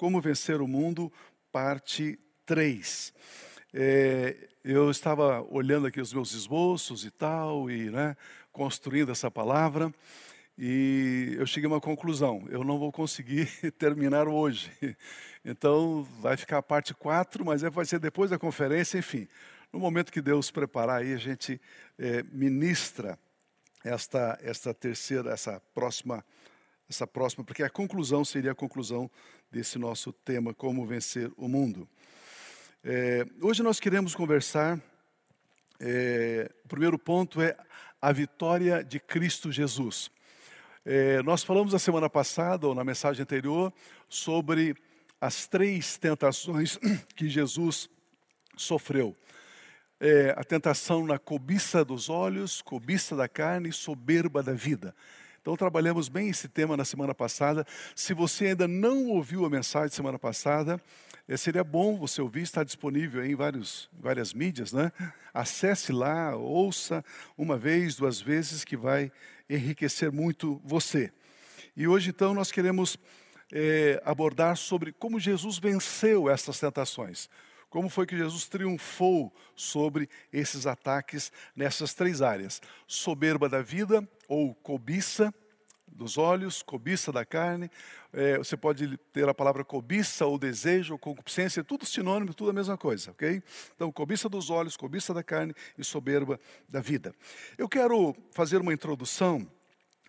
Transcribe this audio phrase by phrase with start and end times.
[0.00, 1.12] Como Vencer o Mundo,
[1.52, 3.12] parte 3.
[3.74, 8.16] É, eu estava olhando aqui os meus esboços e tal, e né,
[8.50, 9.92] construindo essa palavra,
[10.56, 14.70] e eu cheguei a uma conclusão: eu não vou conseguir terminar hoje.
[15.44, 19.28] Então, vai ficar a parte 4, mas é, vai ser depois da conferência, enfim.
[19.70, 21.60] No momento que Deus preparar aí, a gente
[21.98, 23.18] é, ministra
[23.84, 26.24] esta, esta terceira, essa próxima,
[26.90, 29.08] essa próxima, porque a conclusão seria a conclusão
[29.50, 31.88] desse nosso tema, como vencer o mundo.
[32.82, 34.80] É, hoje nós queremos conversar.
[35.78, 37.56] É, o primeiro ponto é
[38.02, 40.10] a vitória de Cristo Jesus.
[40.84, 43.72] É, nós falamos a semana passada, ou na mensagem anterior,
[44.08, 44.74] sobre
[45.20, 46.76] as três tentações
[47.14, 47.88] que Jesus
[48.56, 49.14] sofreu.
[50.00, 54.92] É, a tentação na cobiça dos olhos, cobiça da carne e soberba da vida.
[55.40, 57.66] Então, trabalhamos bem esse tema na semana passada.
[57.96, 60.78] Se você ainda não ouviu a mensagem semana passada,
[61.26, 64.92] é, seria bom você ouvir, está disponível em vários, várias mídias, né?
[65.32, 67.02] Acesse lá, ouça
[67.38, 69.10] uma vez, duas vezes, que vai
[69.48, 71.10] enriquecer muito você.
[71.74, 72.98] E hoje, então, nós queremos
[73.50, 77.30] é, abordar sobre como Jesus venceu essas tentações.
[77.70, 84.54] Como foi que Jesus triunfou sobre esses ataques nessas três áreas: soberba da vida ou
[84.56, 85.32] cobiça,
[85.86, 87.70] dos olhos, cobiça da carne.
[88.12, 92.52] É, você pode ter a palavra cobiça ou desejo ou concupiscência, tudo sinônimo, tudo a
[92.52, 93.42] mesma coisa, ok?
[93.76, 97.14] Então, cobiça dos olhos, cobiça da carne e soberba da vida.
[97.56, 99.46] Eu quero fazer uma introdução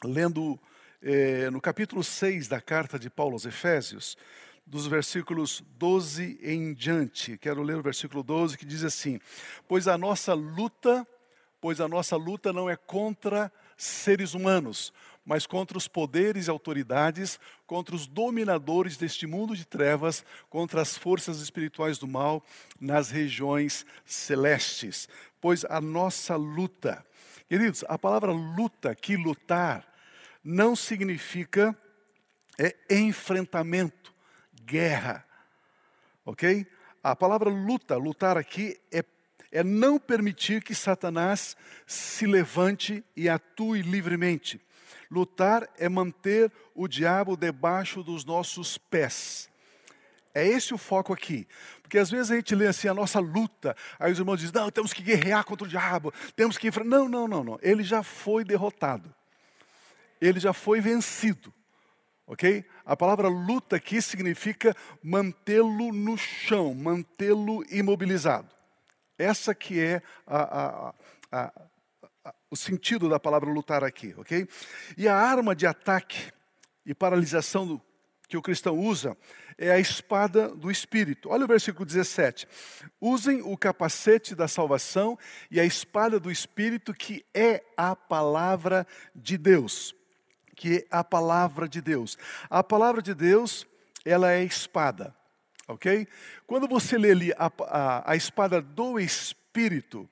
[0.03, 0.59] lendo
[1.01, 4.17] é, no capítulo 6 da carta de Paulo aos Efésios,
[4.71, 7.37] dos versículos 12 em diante.
[7.37, 9.19] Quero ler o versículo 12 que diz assim:
[9.67, 11.05] Pois a nossa luta,
[11.59, 14.93] pois a nossa luta não é contra seres humanos,
[15.25, 20.97] mas contra os poderes e autoridades, contra os dominadores deste mundo de trevas, contra as
[20.97, 22.41] forças espirituais do mal
[22.79, 25.09] nas regiões celestes.
[25.41, 27.05] Pois a nossa luta,
[27.49, 29.85] queridos, a palavra luta, que lutar,
[30.41, 31.77] não significa
[32.57, 34.10] é enfrentamento,
[34.65, 35.25] guerra,
[36.25, 36.65] ok?
[37.03, 39.03] A palavra luta, lutar aqui é
[39.51, 44.61] é não permitir que Satanás se levante e atue livremente.
[45.09, 49.49] Lutar é manter o diabo debaixo dos nossos pés.
[50.33, 51.45] É esse o foco aqui.
[51.81, 54.71] Porque às vezes a gente lê assim a nossa luta, aí os irmãos dizem: não,
[54.71, 56.89] temos que guerrear contra o diabo, temos que enfrentar.
[56.89, 57.59] Não, não, não, não.
[57.61, 59.13] Ele já foi derrotado.
[60.21, 61.53] Ele já foi vencido.
[62.31, 62.63] Ok?
[62.85, 68.47] A palavra luta aqui significa mantê-lo no chão, mantê-lo imobilizado.
[69.17, 70.93] Essa que é a, a,
[71.29, 74.47] a, o sentido da palavra lutar aqui, ok?
[74.97, 76.31] E a arma de ataque
[76.85, 77.81] e paralisação do,
[78.29, 79.17] que o cristão usa
[79.57, 81.27] é a espada do Espírito.
[81.31, 82.47] Olha o versículo 17.
[83.01, 85.19] Usem o capacete da salvação
[85.51, 89.93] e a espada do Espírito, que é a palavra de Deus.
[90.55, 92.17] Que é a palavra de Deus.
[92.49, 93.65] A palavra de Deus,
[94.05, 95.15] ela é espada,
[95.67, 96.07] ok?
[96.45, 100.09] Quando você lê ali a, a, a espada do Espírito,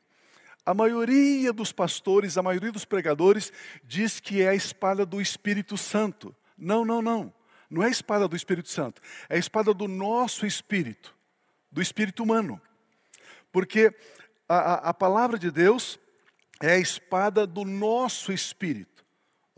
[0.66, 3.52] a maioria dos pastores, a maioria dos pregadores
[3.84, 6.36] diz que é a espada do Espírito Santo.
[6.58, 7.34] Não, não, não.
[7.70, 9.02] Não é a espada do Espírito Santo.
[9.28, 11.16] É a espada do nosso espírito,
[11.72, 12.62] do espírito humano.
[13.52, 13.96] Porque
[14.48, 16.00] a, a, a palavra de Deus
[16.62, 18.99] é a espada do nosso espírito,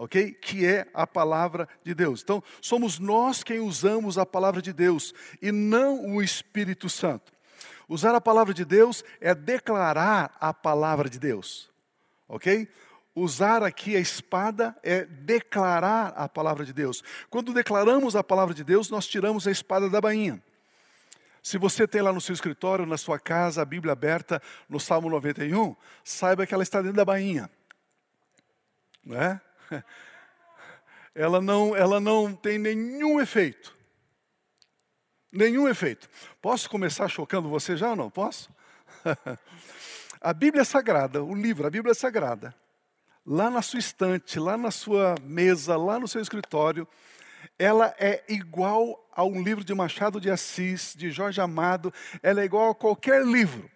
[0.02, 0.32] ok?
[0.34, 2.24] Que é a palavra de Deus.
[2.24, 7.32] Então, somos nós quem usamos a palavra de Deus e não o Espírito Santo.
[7.88, 11.70] Usar a palavra de Deus é declarar a palavra de Deus,
[12.28, 12.68] ok?
[13.14, 17.04] Usar aqui a espada é declarar a palavra de Deus.
[17.30, 20.42] Quando declaramos a palavra de Deus, nós tiramos a espada da bainha.
[21.44, 25.12] Se você tem lá no seu escritório, na sua casa, a Bíblia aberta no Salmo
[25.12, 27.52] 91, saiba que ela está dentro da bainha.
[29.06, 29.40] Não é?
[31.14, 33.76] Ela não, ela não tem nenhum efeito.
[35.30, 36.10] Nenhum efeito.
[36.42, 38.10] Posso começar chocando você já ou não?
[38.10, 38.50] Posso?
[40.22, 42.56] a Bíblia Sagrada, o livro, a Bíblia Sagrada,
[43.26, 46.88] lá na sua estante, lá na sua mesa, lá no seu escritório,
[47.60, 51.94] ela é igual a um livro de Machado de Assis, de Jorge Amado,
[52.24, 53.70] ela é igual a qualquer livro.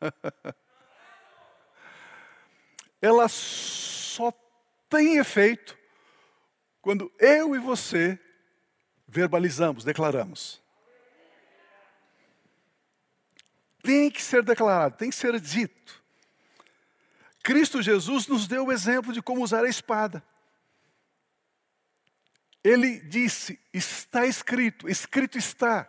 [3.00, 4.32] ela só
[4.88, 5.76] tem efeito
[6.82, 8.18] quando eu e você
[9.06, 10.60] verbalizamos, declaramos.
[13.82, 16.02] Tem que ser declarado, tem que ser dito.
[17.42, 20.22] Cristo Jesus nos deu o exemplo de como usar a espada.
[22.62, 25.88] Ele disse: Está escrito, escrito está.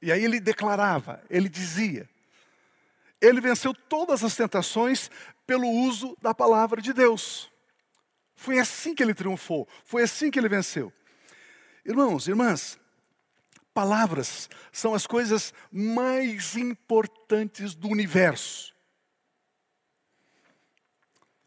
[0.00, 2.08] E aí ele declarava, ele dizia.
[3.20, 5.10] Ele venceu todas as tentações
[5.46, 7.50] pelo uso da palavra de Deus.
[8.36, 10.92] Foi assim que ele triunfou, foi assim que ele venceu.
[11.84, 12.78] Irmãos, irmãs,
[13.72, 18.74] palavras são as coisas mais importantes do universo.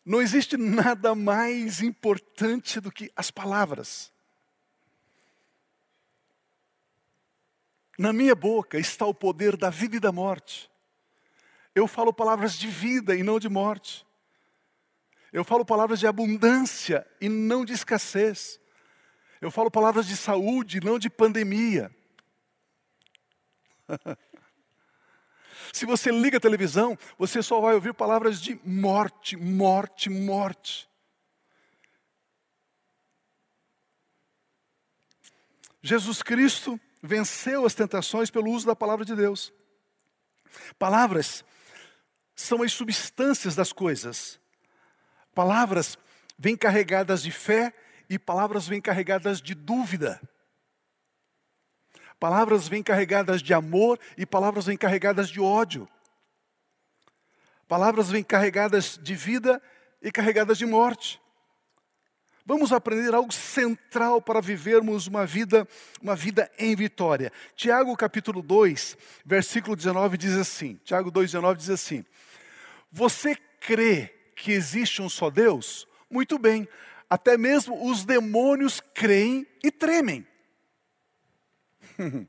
[0.06, 4.12] Não existe nada mais importante do que as palavras.
[8.00, 10.71] Na minha boca está o poder da vida e da morte.
[11.74, 14.06] Eu falo palavras de vida e não de morte.
[15.32, 18.60] Eu falo palavras de abundância e não de escassez.
[19.40, 21.90] Eu falo palavras de saúde e não de pandemia.
[25.74, 30.90] Se você liga a televisão, você só vai ouvir palavras de morte, morte, morte.
[35.82, 39.54] Jesus Cristo venceu as tentações pelo uso da palavra de Deus.
[40.78, 41.44] Palavras
[42.42, 44.40] são as substâncias das coisas.
[45.34, 45.98] Palavras
[46.38, 47.74] vêm carregadas de fé
[48.10, 50.20] e palavras vêm carregadas de dúvida.
[52.20, 55.88] Palavras vêm carregadas de amor e palavras vêm carregadas de ódio.
[57.68, 59.62] Palavras vêm carregadas de vida
[60.02, 61.22] e carregadas de morte.
[62.46, 65.68] Vamos aprender algo central para vivermos uma vida,
[66.02, 67.32] uma vida em vitória.
[67.56, 72.04] Tiago capítulo 2, versículo 19 diz assim: Tiago 2:19 diz assim:
[72.92, 75.88] você crê que existe um só Deus?
[76.10, 76.68] Muito bem,
[77.10, 80.28] até mesmo os demônios creem e tremem.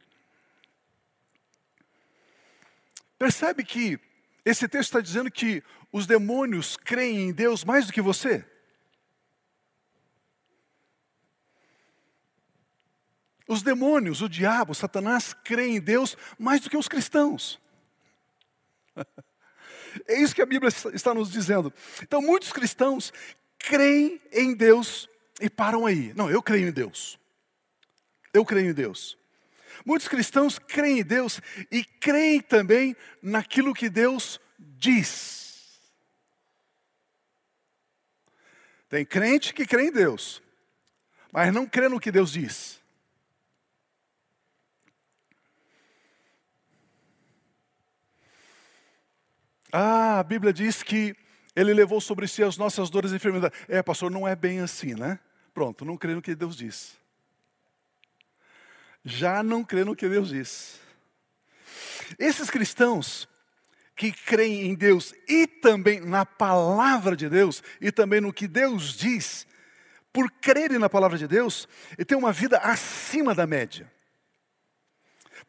[3.18, 3.98] Percebe que
[4.44, 5.62] esse texto está dizendo que
[5.92, 8.44] os demônios creem em Deus mais do que você?
[13.46, 17.60] Os demônios, o diabo, Satanás, creem em Deus mais do que os cristãos.
[20.08, 21.72] É isso que a Bíblia está nos dizendo.
[22.02, 23.12] Então, muitos cristãos
[23.58, 25.08] creem em Deus
[25.40, 26.12] e param aí.
[26.14, 27.18] Não, eu creio em Deus.
[28.32, 29.18] Eu creio em Deus.
[29.84, 31.40] Muitos cristãos creem em Deus
[31.70, 35.80] e creem também naquilo que Deus diz.
[38.88, 40.42] Tem crente que crê em Deus,
[41.32, 42.81] mas não crê no que Deus diz.
[49.72, 51.16] Ah, a Bíblia diz que
[51.56, 53.58] ele levou sobre si as nossas dores e enfermidades.
[53.66, 55.18] É, pastor, não é bem assim, né?
[55.54, 56.96] Pronto, não crê no que Deus diz.
[59.02, 60.78] Já não crê no que Deus diz.
[62.18, 63.26] Esses cristãos
[63.96, 68.94] que creem em Deus e também na palavra de Deus e também no que Deus
[68.94, 69.46] diz,
[70.12, 73.90] por crerem na palavra de Deus, e têm uma vida acima da média.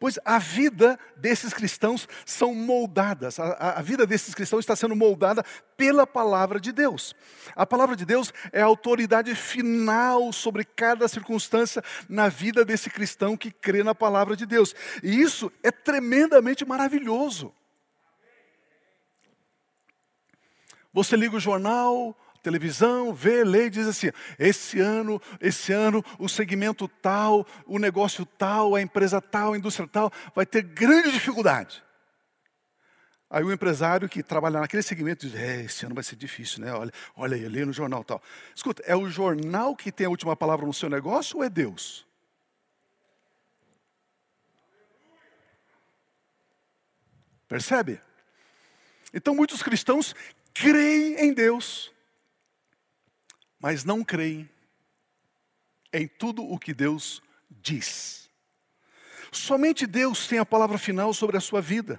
[0.03, 5.45] Pois a vida desses cristãos são moldadas, a, a, vida desses cristãos está sendo moldada
[5.77, 7.15] pela palavra de Deus.
[7.55, 13.37] A palavra de Deus é a autoridade final sobre cada circunstância na vida desse cristão
[13.37, 14.75] que crê na palavra de Deus.
[15.01, 17.53] E isso é tremendamente maravilhoso.
[20.91, 22.13] Você liga o jornal,
[22.43, 28.25] televisão, vê, lê e diz assim: esse ano, esse ano, o segmento tal, o negócio
[28.25, 31.81] tal, a empresa tal, a indústria tal, vai ter grande dificuldade.
[33.29, 36.73] Aí o empresário que trabalha naquele segmento diz: é, esse ano vai ser difícil, né?
[36.73, 38.21] Olha, olha aí, lê no jornal tal.
[38.53, 42.05] Escuta, é o jornal que tem a última palavra no seu negócio ou é Deus?
[47.47, 48.01] Percebe?
[49.13, 50.15] Então muitos cristãos
[50.53, 51.92] creem em Deus,
[53.63, 54.49] mas não creem
[55.93, 58.29] em tudo o que Deus diz.
[59.31, 61.97] Somente Deus tem a palavra final sobre a sua vida.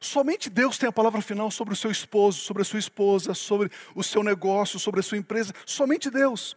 [0.00, 3.70] Somente Deus tem a palavra final sobre o seu esposo, sobre a sua esposa, sobre
[3.94, 5.52] o seu negócio, sobre a sua empresa.
[5.66, 6.56] Somente Deus.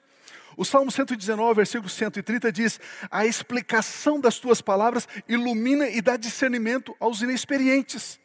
[0.55, 6.95] O Salmo 119, versículo 130 diz: A explicação das tuas palavras ilumina e dá discernimento
[6.97, 8.20] aos inexperientes.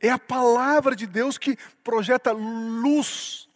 [0.00, 3.48] É a palavra de Deus que projeta luz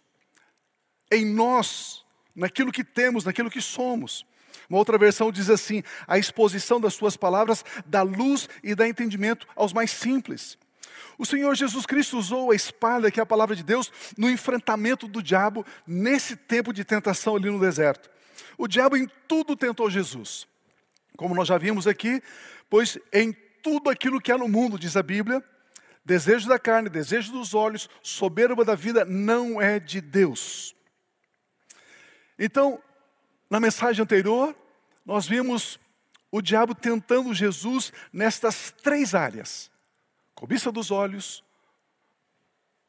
[1.11, 4.27] em nós, naquilo que temos, naquilo que somos.
[4.69, 9.47] Uma outra versão diz assim: a exposição das suas palavras dá luz e dá entendimento
[9.57, 10.59] aos mais simples.
[11.17, 15.07] O Senhor Jesus Cristo usou a espada, que é a palavra de Deus, no enfrentamento
[15.07, 18.11] do diabo nesse tempo de tentação ali no deserto.
[18.59, 20.47] O diabo em tudo tentou Jesus.
[21.17, 22.21] Como nós já vimos aqui,
[22.69, 23.33] pois em
[23.63, 25.43] tudo aquilo que há no mundo, diz a Bíblia,
[26.05, 30.77] Desejo da carne, desejo dos olhos, soberba da vida não é de Deus.
[32.39, 32.83] Então,
[33.49, 34.55] na mensagem anterior,
[35.05, 35.79] nós vimos
[36.31, 39.71] o diabo tentando Jesus nestas três áreas:
[40.35, 41.43] cobiça dos olhos,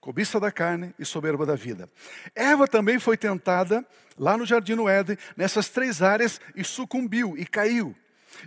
[0.01, 1.89] cobiça da carne e soberba da vida.
[2.33, 3.85] Eva também foi tentada
[4.17, 7.95] lá no jardim do Éden, nessas três áreas e sucumbiu e caiu.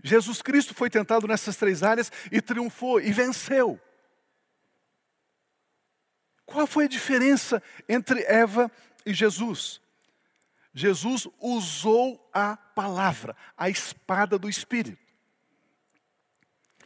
[0.04, 3.80] Jesus Cristo foi tentado nessas três áreas e triunfou e venceu.
[6.48, 8.72] Qual foi a diferença entre Eva
[9.04, 9.82] e Jesus?
[10.72, 14.98] Jesus usou a palavra, a espada do Espírito.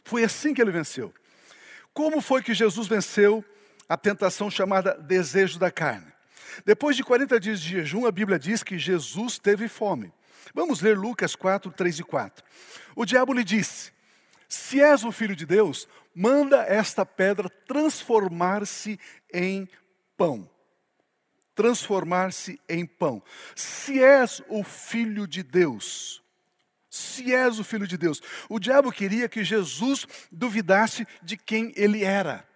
[0.03, 1.13] Foi assim que ele venceu.
[1.93, 3.43] Como foi que Jesus venceu
[3.87, 6.11] a tentação chamada desejo da carne?
[6.65, 10.11] Depois de 40 dias de jejum, a Bíblia diz que Jesus teve fome.
[10.53, 12.43] Vamos ler Lucas 4, 3 e 4.
[12.97, 13.93] O diabo lhe disse:
[14.49, 18.99] Se és o filho de Deus, manda esta pedra transformar-se
[19.33, 19.67] em
[20.17, 20.49] pão
[21.55, 23.21] transformar-se em pão.
[23.55, 26.23] Se és o filho de Deus,
[26.89, 32.03] se és o filho de Deus, o diabo queria que Jesus duvidasse de quem ele
[32.03, 32.47] era.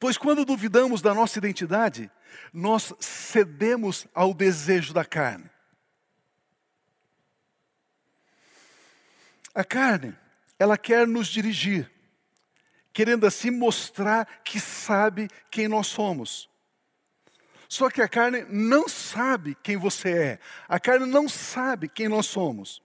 [0.00, 2.10] Pois quando duvidamos da nossa identidade,
[2.52, 5.50] nós cedemos ao desejo da carne.
[9.54, 10.14] A carne,
[10.58, 11.90] ela quer nos dirigir,
[12.92, 16.48] querendo assim mostrar que sabe quem nós somos.
[17.68, 22.26] Só que a carne não sabe quem você é, a carne não sabe quem nós
[22.26, 22.82] somos.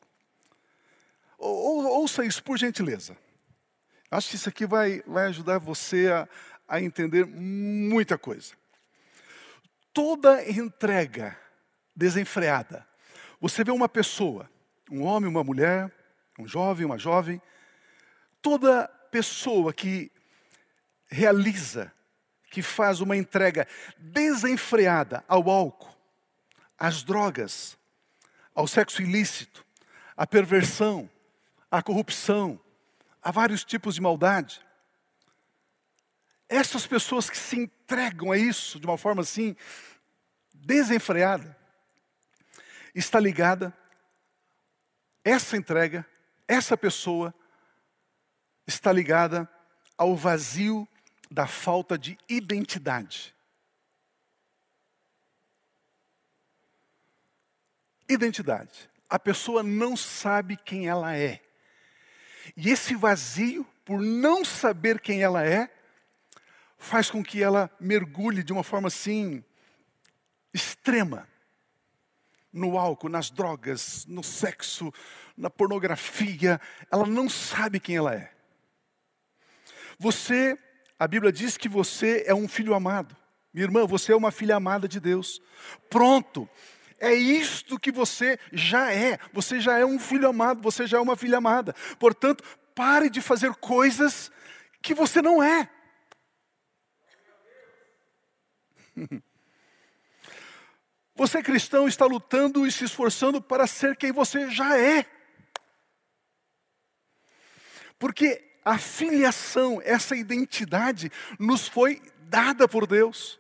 [1.38, 3.18] Ou, ouça isso por gentileza.
[4.12, 6.28] Acho que isso aqui vai, vai ajudar você a,
[6.68, 8.54] a entender muita coisa.
[9.94, 11.38] Toda entrega
[11.96, 12.86] desenfreada,
[13.40, 14.50] você vê uma pessoa,
[14.90, 15.92] um homem, uma mulher,
[16.40, 17.42] um jovem, uma jovem,
[18.42, 20.12] toda pessoa que
[21.08, 21.94] realiza,
[22.50, 25.96] que faz uma entrega desenfreada ao álcool,
[26.78, 27.78] às drogas,
[28.54, 29.66] ao sexo ilícito,
[30.16, 31.10] à perversão,
[31.70, 32.60] à corrupção,
[33.22, 34.62] a vários tipos de maldade.
[36.50, 39.56] Essas pessoas que se entregam a isso de uma forma assim,
[40.54, 41.58] desenfreada,
[42.94, 43.76] está ligada,
[45.24, 46.06] essa entrega,
[46.54, 47.34] essa pessoa,
[48.68, 49.50] está ligada
[49.98, 50.88] ao vazio
[51.30, 53.36] da falta de identidade.
[58.08, 58.90] Identidade.
[59.10, 61.42] A pessoa não sabe quem ela é.
[62.56, 65.74] E esse vazio, por não saber quem ela é,
[66.78, 69.44] faz com que ela mergulhe de uma forma assim
[70.54, 71.28] extrema
[72.52, 74.94] no álcool, nas drogas, no sexo,
[75.38, 76.60] na pornografia.
[76.92, 78.32] Ela não sabe quem ela é.
[79.98, 80.58] Você,
[81.00, 83.16] a Bíblia diz que você é um filho amado.
[83.54, 85.42] Minha irmã, você é uma filha amada de Deus.
[85.90, 86.50] Pronto.
[87.00, 89.20] É isto que você já é.
[89.32, 91.76] Você já é um filho amado, você já é uma filha amada.
[92.00, 94.32] Portanto, pare de fazer coisas
[94.82, 95.70] que você não é.
[101.16, 105.06] Você cristão está lutando e se esforçando para ser quem você já é.
[108.04, 113.40] Porque a filiação, essa identidade, nos foi dada por Deus.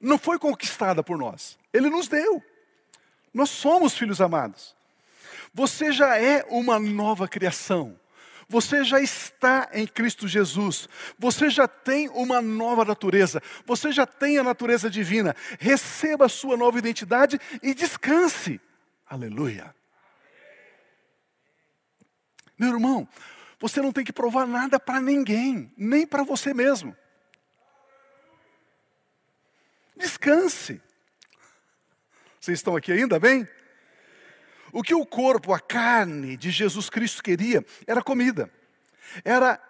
[0.00, 1.58] Não foi conquistada por nós.
[1.70, 2.42] Ele nos deu.
[3.34, 4.74] Nós somos filhos amados.
[5.52, 8.00] Você já é uma nova criação.
[8.48, 10.88] Você já está em Cristo Jesus.
[11.18, 13.42] Você já tem uma nova natureza.
[13.66, 15.36] Você já tem a natureza divina.
[15.58, 18.58] Receba a sua nova identidade e descanse.
[19.06, 19.74] Aleluia.
[22.62, 23.08] Meu irmão,
[23.58, 26.96] você não tem que provar nada para ninguém, nem para você mesmo.
[29.96, 30.80] Descanse.
[32.38, 33.48] Vocês estão aqui ainda bem?
[34.72, 38.48] O que o corpo, a carne de Jesus Cristo queria era comida.
[39.24, 39.60] Era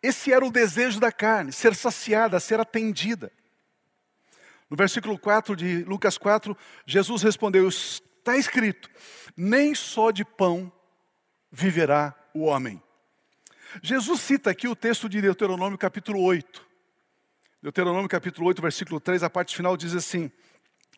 [0.00, 3.32] esse era o desejo da carne, ser saciada, ser atendida.
[4.70, 8.88] No versículo 4 de Lucas 4, Jesus respondeu: Está escrito:
[9.36, 10.70] nem só de pão
[11.50, 12.82] viverá o homem.
[13.82, 16.66] Jesus cita aqui o texto de Deuteronômio capítulo 8.
[17.62, 20.30] Deuteronômio capítulo 8, versículo 3, a parte final diz assim: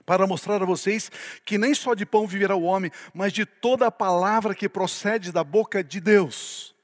[0.04, 1.10] Para mostrar a vocês
[1.44, 5.32] que nem só de pão viverá o homem, mas de toda a palavra que procede
[5.32, 6.74] da boca de Deus.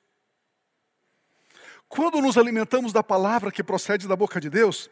[1.89, 4.91] Quando nos alimentamos da palavra que procede da boca de Deus,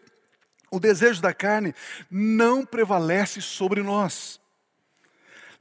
[0.71, 1.75] o desejo da carne
[2.11, 4.41] não prevalece sobre nós.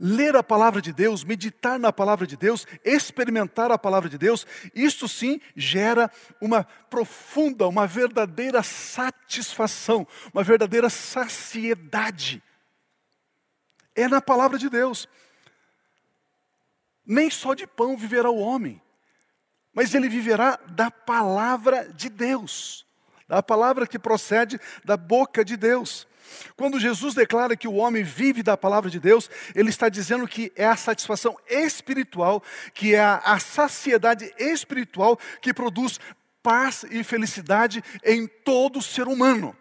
[0.06, 4.46] Ler a palavra de Deus, meditar na palavra de Deus, experimentar a palavra de Deus,
[4.76, 12.44] isso sim gera uma profunda, uma verdadeira satisfação, uma verdadeira saciedade.
[13.96, 15.08] É na palavra de Deus.
[17.06, 18.82] Nem só de pão viverá o homem,
[19.74, 22.86] mas ele viverá da palavra de Deus,
[23.26, 26.06] da palavra que procede da boca de Deus.
[26.56, 30.52] Quando Jesus declara que o homem vive da palavra de Deus, ele está dizendo que
[30.56, 36.00] é a satisfação espiritual, que é a, saciedade espiritual que produz
[36.42, 39.56] paz e felicidade em todo ser humano.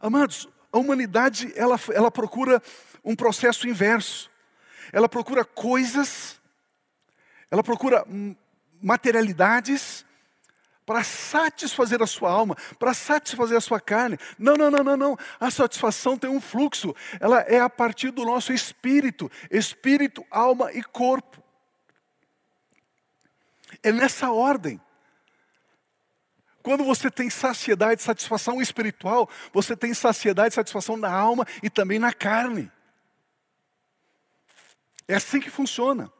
[0.00, 2.62] Amados, a humanidade ela, ela procura
[3.04, 4.30] um processo inverso.
[4.92, 6.40] Ela procura coisas,
[7.50, 8.04] ela procura
[8.80, 10.04] materialidades
[10.86, 14.16] para satisfazer a sua alma, para satisfazer a sua carne.
[14.38, 15.18] Não, não, não, não, não.
[15.40, 16.94] A satisfação tem um fluxo.
[17.18, 21.42] Ela é a partir do nosso espírito, espírito, alma e corpo.
[23.82, 24.80] É nessa ordem.
[26.62, 32.12] Quando você tem saciedade, satisfação espiritual, você tem saciedade, satisfação na alma e também na
[32.12, 32.70] carne.
[35.08, 36.12] É assim que funciona.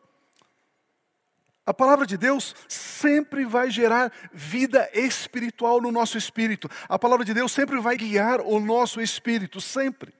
[1.66, 6.70] A palavra de Deus sempre vai gerar vida espiritual no nosso espírito.
[6.88, 10.14] A palavra de Deus sempre vai guiar o nosso espírito, sempre.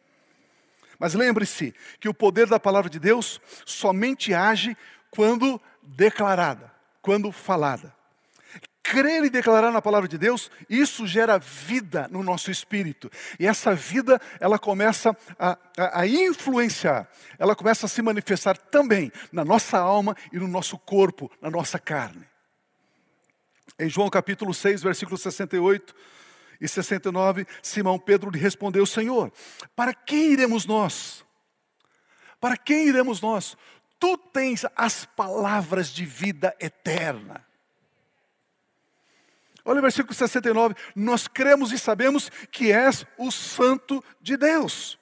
[0.99, 4.77] Mas lembre-se que o poder da palavra de Deus somente age
[5.11, 7.96] quando declarada, quando falada
[8.91, 13.11] crer e declarar na palavra de Deus, isso gera vida no nosso espírito.
[13.39, 19.11] E essa vida, ela começa a, a, a, influenciar, ela começa a se manifestar também
[19.33, 22.25] na nossa alma e no nosso corpo, na nossa carne.
[23.79, 25.95] Em João capítulo 6, versículos 68
[26.61, 29.33] e 69, Simão Pedro lhe respondeu: Senhor,
[29.75, 31.25] para quem iremos nós?
[32.41, 33.57] Para quem iremos nós?
[33.99, 37.46] Tu tens as palavras de vida eterna.
[39.67, 40.77] Olha o versículo 69.
[40.95, 44.97] Nós cremos e sabemos que és o Santo de Deus.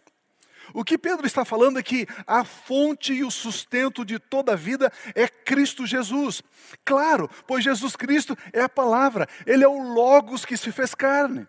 [0.73, 4.57] O que Pedro está falando é que a fonte e o sustento de toda a
[4.57, 6.43] vida é Cristo Jesus.
[6.83, 11.47] Claro, pois Jesus Cristo é a palavra, Ele é o Logos que se fez carne.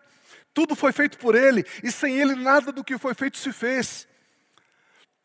[0.53, 4.05] Tudo foi feito por Ele, e sem Ele nada do que foi feito se fez.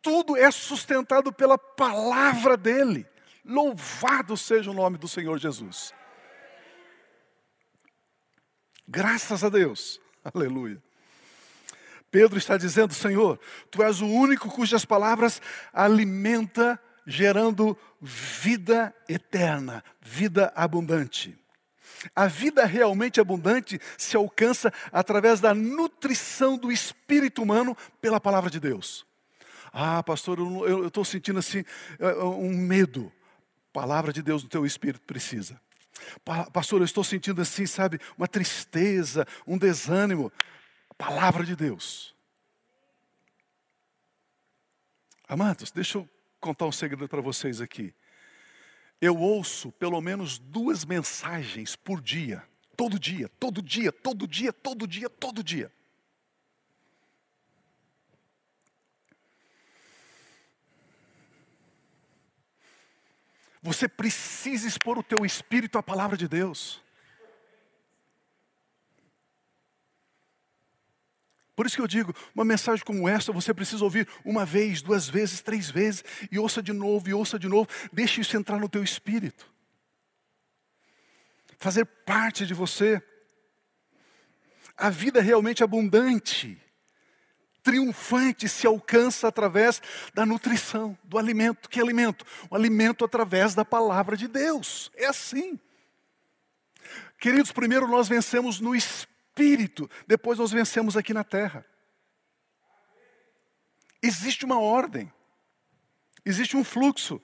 [0.00, 3.04] Tudo é sustentado pela palavra dEle.
[3.44, 5.92] Louvado seja o nome do Senhor Jesus.
[8.92, 10.00] Graças a Deus.
[10.24, 10.82] Aleluia.
[12.10, 13.38] Pedro está dizendo, Senhor,
[13.70, 15.40] Tu és o único cujas palavras
[15.72, 16.76] alimenta,
[17.06, 21.38] gerando vida eterna, vida abundante.
[22.16, 28.58] A vida realmente abundante se alcança através da nutrição do espírito humano pela palavra de
[28.58, 29.06] Deus.
[29.72, 31.64] Ah, pastor, eu estou sentindo assim
[32.00, 33.12] é, é, um medo.
[33.72, 35.60] Palavra de Deus no teu espírito precisa.
[36.52, 40.32] Pastor, eu estou sentindo assim, sabe, uma tristeza, um desânimo.
[40.96, 42.14] Palavra de Deus.
[45.26, 46.08] Amados, deixa eu
[46.40, 47.94] contar um segredo para vocês aqui.
[49.00, 52.42] Eu ouço pelo menos duas mensagens por dia,
[52.76, 55.72] todo dia, todo dia, todo dia, todo dia, todo dia.
[63.62, 66.82] Você precisa expor o teu espírito à palavra de Deus.
[71.54, 75.06] Por isso que eu digo, uma mensagem como essa você precisa ouvir uma vez, duas
[75.06, 77.68] vezes, três vezes, e ouça de novo, e ouça de novo.
[77.92, 79.52] Deixe isso entrar no teu espírito.
[81.58, 83.02] Fazer parte de você.
[84.74, 86.58] A vida é realmente abundante
[87.62, 89.80] triunfante se alcança através
[90.14, 91.68] da nutrição, do alimento.
[91.68, 92.24] Que alimento?
[92.50, 94.90] O alimento através da palavra de Deus.
[94.94, 95.58] É assim.
[97.18, 101.64] Queridos, primeiro nós vencemos no espírito, depois nós vencemos aqui na terra.
[104.02, 105.12] Existe uma ordem,
[106.24, 107.20] existe um fluxo.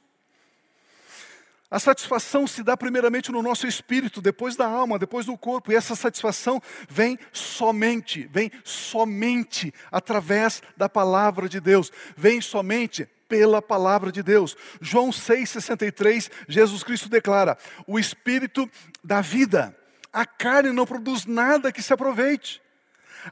[1.68, 5.74] A satisfação se dá primeiramente no nosso espírito, depois da alma, depois do corpo, e
[5.74, 14.12] essa satisfação vem somente, vem somente através da palavra de Deus, vem somente pela palavra
[14.12, 14.56] de Deus.
[14.80, 18.70] João 6,63, Jesus Cristo declara: o espírito
[19.02, 19.76] da vida,
[20.12, 22.62] a carne não produz nada que se aproveite.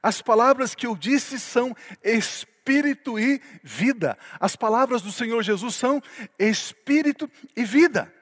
[0.02, 4.18] As palavras que eu disse são espírito e vida.
[4.40, 6.02] As palavras do Senhor Jesus são
[6.36, 8.12] espírito e vida.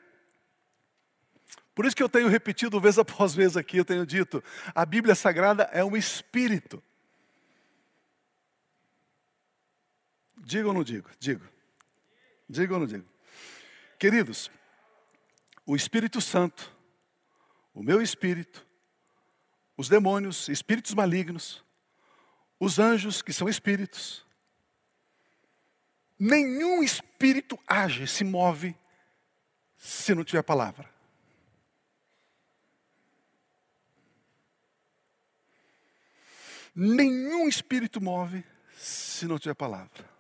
[1.75, 4.43] Por isso que eu tenho repetido vez após vez aqui, eu tenho dito,
[4.75, 6.83] a Bíblia Sagrada é um espírito.
[10.37, 11.09] Digo ou não digo?
[11.19, 11.45] Digo.
[12.49, 13.07] Digo ou não digo?
[13.99, 14.51] Queridos,
[15.65, 16.71] o Espírito Santo,
[17.73, 18.67] o meu espírito,
[19.77, 21.65] os demônios, espíritos malignos,
[22.59, 24.27] os anjos, que são espíritos,
[26.19, 28.77] nenhum espírito age, se move,
[29.79, 30.92] se não tiver palavra.
[36.75, 38.45] Nenhum espírito move
[38.77, 40.11] se não tiver palavra.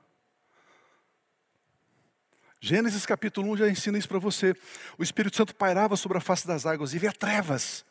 [2.60, 4.54] Gênesis capítulo 1 já ensina isso para você.
[4.96, 7.84] O Espírito Santo pairava sobre a face das águas e via trevas.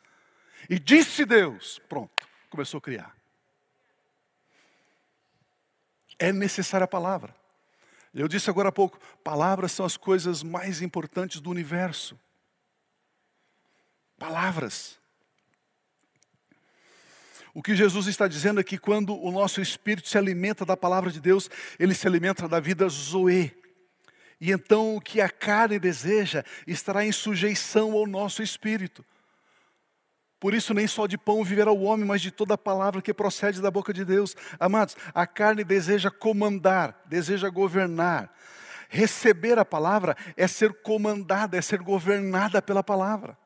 [0.70, 3.14] E disse Deus, pronto, começou a criar.
[6.18, 7.34] É necessária a palavra.
[8.14, 12.18] Eu disse agora há pouco, palavras são as coisas mais importantes do universo.
[14.18, 15.01] Palavras.
[17.54, 21.10] O que Jesus está dizendo é que quando o nosso espírito se alimenta da palavra
[21.10, 23.54] de Deus, ele se alimenta da vida Zoe.
[24.40, 29.04] E então o que a carne deseja estará em sujeição ao nosso espírito.
[30.40, 33.14] Por isso, nem só de pão viverá o homem, mas de toda a palavra que
[33.14, 34.34] procede da boca de Deus.
[34.58, 38.34] Amados, a carne deseja comandar, deseja governar.
[38.88, 43.38] Receber a palavra é ser comandada, é ser governada pela palavra.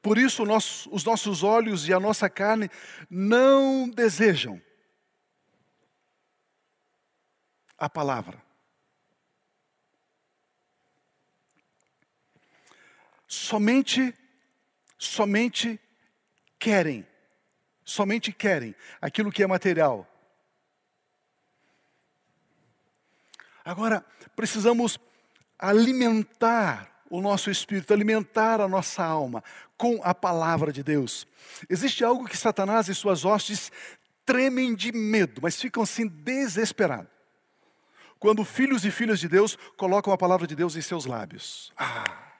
[0.00, 0.42] Por isso,
[0.90, 2.70] os nossos olhos e a nossa carne
[3.10, 4.60] não desejam
[7.78, 8.40] a palavra.
[13.26, 14.14] Somente,
[14.98, 15.80] somente
[16.58, 17.06] querem,
[17.84, 20.06] somente querem aquilo que é material.
[23.64, 24.04] Agora,
[24.36, 24.98] precisamos
[25.58, 29.44] alimentar o nosso espírito, alimentar a nossa alma
[29.76, 31.26] com a palavra de Deus.
[31.68, 33.70] Existe algo que Satanás e suas hostes
[34.24, 37.12] tremem de medo, mas ficam assim desesperados
[38.18, 41.72] quando filhos e filhas de Deus colocam a palavra de Deus em seus lábios.
[41.76, 42.34] Ah.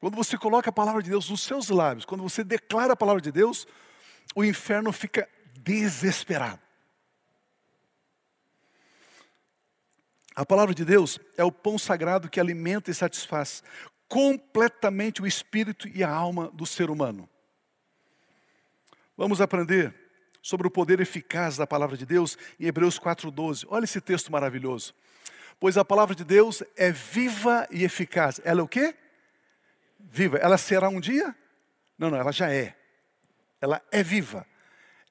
[0.00, 3.22] Quando você coloca a palavra de Deus nos seus lábios, quando você declara a palavra
[3.22, 3.64] de Deus,
[4.34, 5.28] o inferno fica
[5.60, 6.60] desesperado.
[10.34, 13.62] A palavra de Deus é o pão sagrado que alimenta e satisfaz
[14.08, 17.28] completamente o espírito e a alma do ser humano.
[19.16, 19.94] Vamos aprender
[20.42, 23.66] sobre o poder eficaz da palavra de Deus em Hebreus 4:12.
[23.68, 24.94] Olha esse texto maravilhoso.
[25.60, 28.40] Pois a palavra de Deus é viva e eficaz.
[28.44, 28.94] Ela é o quê?
[29.98, 30.38] Viva.
[30.38, 31.34] Ela será um dia?
[31.96, 32.76] Não, não, ela já é.
[33.60, 34.46] Ela é viva.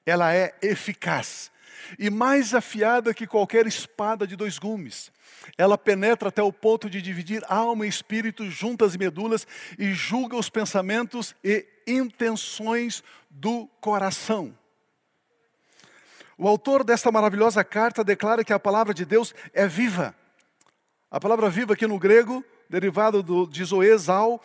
[0.04, 1.50] Ela é eficaz.
[1.98, 5.12] E mais afiada que qualquer espada de dois gumes.
[5.58, 9.46] Ela penetra até o ponto de dividir alma e espírito, juntas e medulas,
[9.78, 14.56] e julga os pensamentos e intenções do coração.
[16.38, 20.14] O autor desta maravilhosa carta declara que a palavra de Deus é viva.
[21.10, 24.42] A palavra viva aqui no grego, derivado do, de zoesal,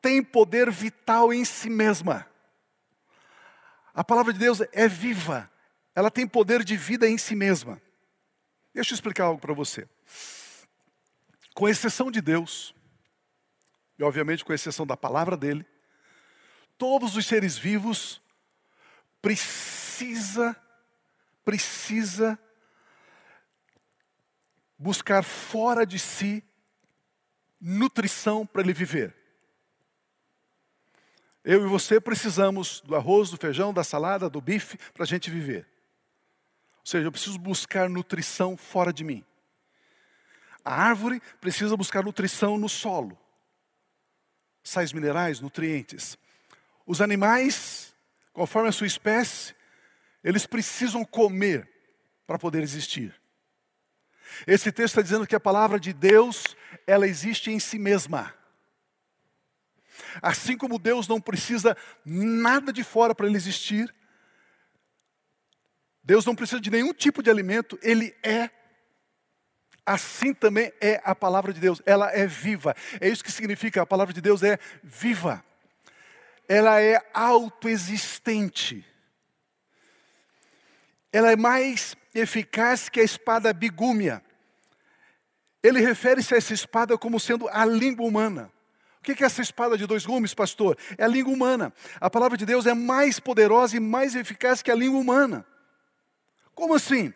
[0.00, 2.26] tem poder vital em si mesma.
[3.94, 5.50] A palavra de Deus é viva,
[5.94, 7.80] ela tem poder de vida em si mesma.
[8.72, 9.88] Deixa eu explicar algo para você.
[11.54, 12.74] Com exceção de Deus,
[13.98, 15.66] e obviamente com exceção da palavra dele,
[16.78, 18.20] todos os seres vivos
[19.20, 20.56] precisa
[21.44, 22.38] precisa
[24.78, 26.44] buscar fora de si
[27.60, 29.14] nutrição para ele viver.
[31.44, 35.30] Eu e você precisamos do arroz, do feijão, da salada, do bife para a gente
[35.30, 35.66] viver.
[36.90, 39.24] Seja, eu preciso buscar nutrição fora de mim.
[40.64, 43.16] A árvore precisa buscar nutrição no solo,
[44.60, 46.18] sais minerais, nutrientes.
[46.84, 47.94] Os animais,
[48.32, 49.54] conforme a sua espécie,
[50.24, 51.70] eles precisam comer
[52.26, 53.14] para poder existir.
[54.44, 56.56] Esse texto está dizendo que a palavra de Deus,
[56.88, 58.34] ela existe em si mesma.
[60.20, 63.94] Assim como Deus não precisa nada de fora para ele existir,
[66.02, 68.50] Deus não precisa de nenhum tipo de alimento, ele é.
[69.84, 72.74] Assim também é a palavra de Deus, ela é viva.
[73.00, 75.44] É isso que significa, a palavra de Deus é viva.
[76.48, 78.84] Ela é autoexistente
[81.12, 84.22] ela é mais eficaz que a espada bigúmia.
[85.62, 88.50] Ele refere-se a essa espada como sendo a língua humana.
[88.98, 90.76] O que é essa espada de dois gumes, pastor?
[90.96, 91.72] É a língua humana.
[92.00, 95.44] A palavra de Deus é mais poderosa e mais eficaz que a língua humana.
[96.60, 97.10] Como assim?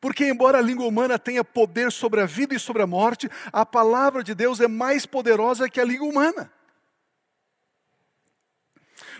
[0.00, 3.66] Porque, embora a língua humana tenha poder sobre a vida e sobre a morte, a
[3.66, 6.50] palavra de Deus é mais poderosa que a língua humana.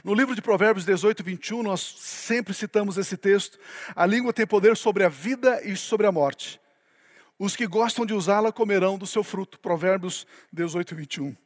[0.03, 3.59] No livro de Provérbios 18, 21, nós sempre citamos esse texto.
[3.95, 6.59] A língua tem poder sobre a vida e sobre a morte.
[7.39, 9.61] Os que gostam de usá-la comerão do seu fruto.
[9.61, 11.37] Provérbios 18, 21.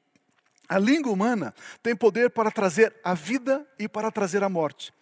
[0.68, 4.94] A língua humana tem poder para trazer a vida e para trazer a morte.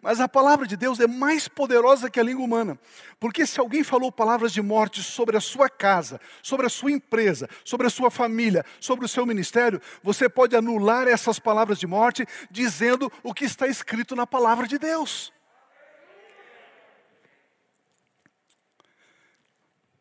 [0.00, 2.78] Mas a palavra de Deus é mais poderosa que a língua humana,
[3.18, 7.48] porque se alguém falou palavras de morte sobre a sua casa, sobre a sua empresa,
[7.64, 12.26] sobre a sua família, sobre o seu ministério, você pode anular essas palavras de morte
[12.50, 15.32] dizendo o que está escrito na palavra de Deus.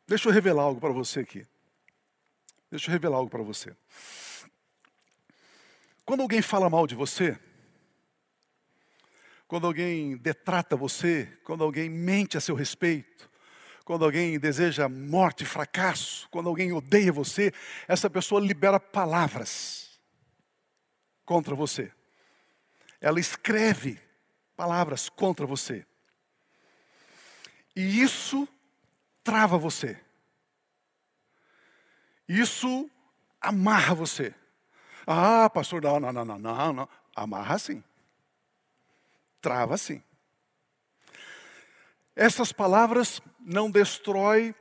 [0.07, 1.47] Deixa eu revelar algo para você aqui.
[2.69, 3.75] Deixa eu revelar algo para você.
[6.05, 7.37] Quando alguém fala mal de você,
[9.51, 13.29] quando alguém detrata você, quando alguém mente a seu respeito,
[13.83, 17.51] quando alguém deseja morte, fracasso, quando alguém odeia você,
[17.85, 19.99] essa pessoa libera palavras
[21.25, 21.91] contra você.
[23.01, 23.99] Ela escreve
[24.55, 25.85] palavras contra você.
[27.75, 28.47] E isso
[29.21, 29.99] trava você.
[32.25, 32.89] Isso
[33.41, 34.33] amarra você.
[35.05, 36.89] Ah, pastor, não, não, não, não, não.
[37.13, 37.83] Amarra sim
[39.41, 40.01] trava sim.
[42.15, 44.53] Essas palavras não destrói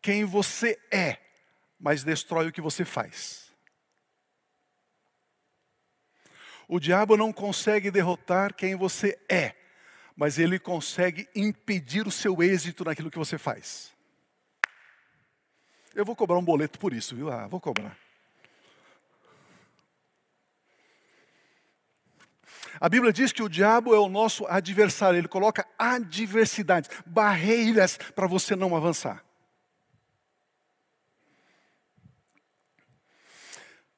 [0.00, 1.18] quem você é,
[1.78, 3.50] mas destrói o que você faz.
[6.68, 9.54] O diabo não consegue derrotar quem você é,
[10.16, 13.92] mas ele consegue impedir o seu êxito naquilo que você faz.
[15.94, 17.30] Eu vou cobrar um boleto por isso, viu?
[17.30, 17.96] Ah, vou cobrar.
[22.80, 28.26] A Bíblia diz que o diabo é o nosso adversário, ele coloca adversidades, barreiras para
[28.26, 29.24] você não avançar.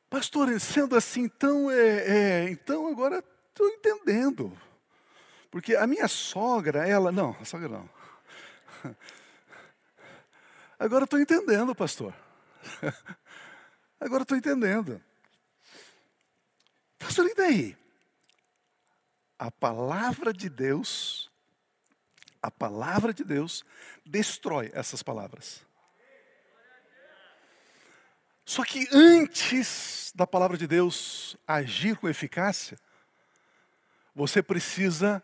[0.09, 4.57] Pastor, sendo assim, então, é, é então agora estou entendendo.
[5.51, 7.13] Porque a minha sogra, ela.
[7.13, 7.89] Não, a sogra não.
[10.79, 12.15] Agora estou entendendo, pastor.
[14.01, 15.01] Agora estou entendendo.
[16.99, 17.84] Pastor, e daí?
[19.39, 21.31] A palavra de Deus,
[22.43, 23.65] a palavra de Deus
[24.05, 25.65] destrói essas palavras.
[28.45, 32.79] Só que antes da palavra de Deus agir com eficácia,
[34.15, 35.23] você precisa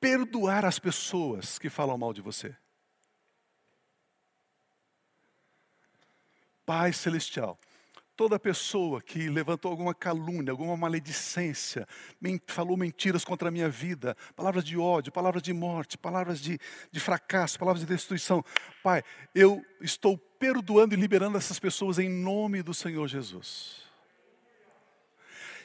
[0.00, 2.56] perdoar as pessoas que falam mal de você.
[6.64, 7.58] Pai Celestial,
[8.16, 11.86] toda pessoa que levantou alguma calúnia, alguma maledicência,
[12.46, 16.58] falou mentiras contra a minha vida, palavras de ódio, palavras de morte, palavras de,
[16.90, 18.44] de fracasso, palavras de destruição.
[18.82, 19.02] Pai,
[19.34, 23.91] eu estou perdoando e liberando essas pessoas em nome do Senhor Jesus.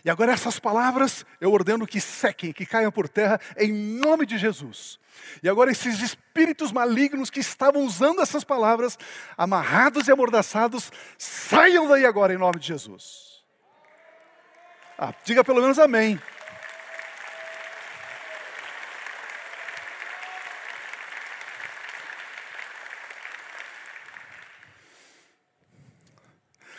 [0.04, 4.38] E agora essas palavras eu ordeno que sequem, que caiam por terra em nome de
[4.38, 5.00] Jesus.
[5.42, 8.98] E agora esses espíritos malignos que estavam usando essas palavras,
[9.38, 13.44] amarrados e amordaçados, saiam daí agora em nome de Jesus.
[14.98, 16.20] Ah, diga pelo menos amém.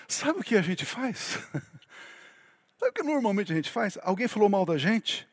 [0.08, 1.38] Sabe o que a gente faz?
[2.88, 3.98] Sabe o que normalmente a gente faz?
[4.02, 5.28] Alguém falou mal da gente?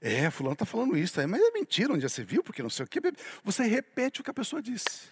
[0.00, 2.84] É, fulano está falando isso, mas é mentira, onde já você viu, porque não sei
[2.84, 3.00] o que.
[3.44, 5.02] Você repete o que a pessoa disse.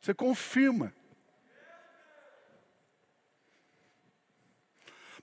[0.00, 0.94] Você confirma.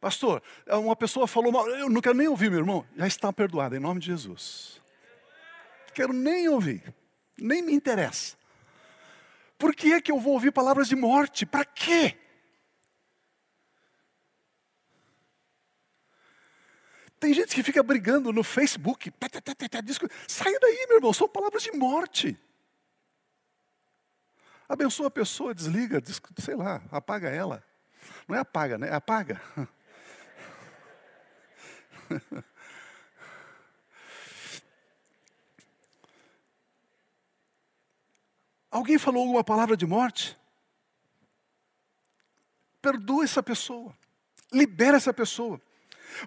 [0.01, 2.85] Pastor, uma pessoa falou mal, eu não quero nem ouvir, meu irmão.
[2.97, 4.81] Já está perdoado, em nome de Jesus.
[5.93, 6.83] Quero nem ouvir,
[7.37, 8.35] nem me interessa.
[9.57, 11.45] Por que é que eu vou ouvir palavras de morte?
[11.45, 12.17] Para quê?
[17.23, 19.09] Tem gente que fica brigando no Facebook.
[20.27, 22.37] Saia daí, meu irmão, são palavras de morte.
[24.67, 26.03] Abençoa a pessoa, desliga,
[26.37, 27.63] sei lá, apaga ela.
[28.27, 28.89] Não é apaga, né?
[28.89, 29.41] É apaga.
[38.69, 40.37] Alguém falou alguma palavra de morte?
[42.81, 43.97] Perdoa essa pessoa.
[44.51, 45.61] Libera essa pessoa.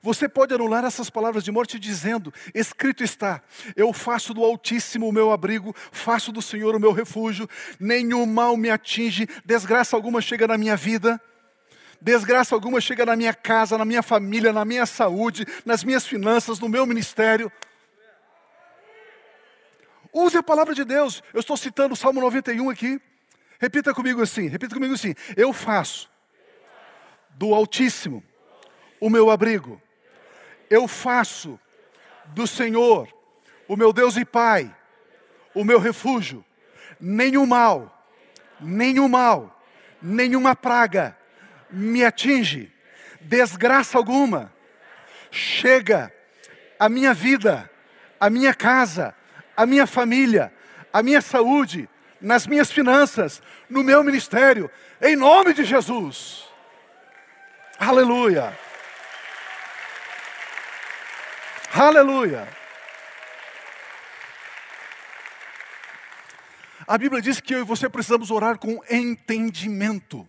[0.03, 3.43] Você pode anular essas palavras de morte dizendo: Escrito está,
[3.75, 8.57] eu faço do Altíssimo o meu abrigo, faço do Senhor o meu refúgio, nenhum mal
[8.57, 11.21] me atinge, desgraça alguma chega na minha vida.
[12.01, 16.61] Desgraça alguma chega na minha casa, na minha família, na minha saúde, nas minhas finanças,
[16.61, 17.51] no meu ministério.
[20.13, 21.23] Use a palavra de Deus.
[21.33, 23.01] Eu estou citando o Salmo 91 aqui.
[23.59, 25.15] Repita comigo assim, repita comigo assim.
[25.37, 26.11] Eu faço
[27.31, 28.23] do Altíssimo
[29.01, 29.81] o meu abrigo.
[30.69, 31.59] Eu faço
[32.27, 33.09] do Senhor,
[33.69, 34.75] o meu Deus e Pai,
[35.55, 36.45] o meu refúgio.
[37.01, 38.07] Nenhum mal,
[38.61, 39.63] nenhum mal,
[40.01, 41.17] nenhuma praga
[41.71, 42.73] me atinge,
[43.21, 44.55] desgraça alguma
[45.37, 46.13] chega
[46.79, 47.71] a minha vida,
[48.19, 49.15] a minha casa,
[49.57, 50.53] a minha família,
[50.93, 51.89] a minha saúde,
[52.21, 56.45] nas minhas finanças, no meu ministério, em nome de Jesus.
[57.79, 58.59] Aleluia.
[61.79, 62.49] Aleluia.
[66.87, 70.27] A Bíblia diz que eu e você precisamos orar com entendimento,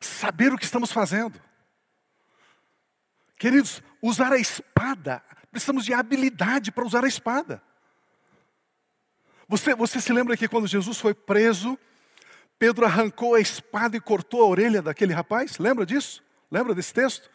[0.00, 1.42] saber o que estamos fazendo.
[3.36, 7.60] Queridos, usar a espada, precisamos de habilidade para usar a espada.
[9.48, 11.76] Você, você se lembra que quando Jesus foi preso,
[12.60, 15.58] Pedro arrancou a espada e cortou a orelha daquele rapaz?
[15.58, 16.22] Lembra disso?
[16.48, 17.28] Lembra desse texto?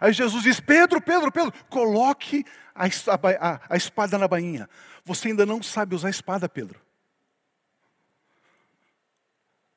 [0.00, 4.68] Aí Jesus diz: Pedro, Pedro, Pedro, coloque a, a, a espada na bainha.
[5.04, 6.80] Você ainda não sabe usar a espada, Pedro.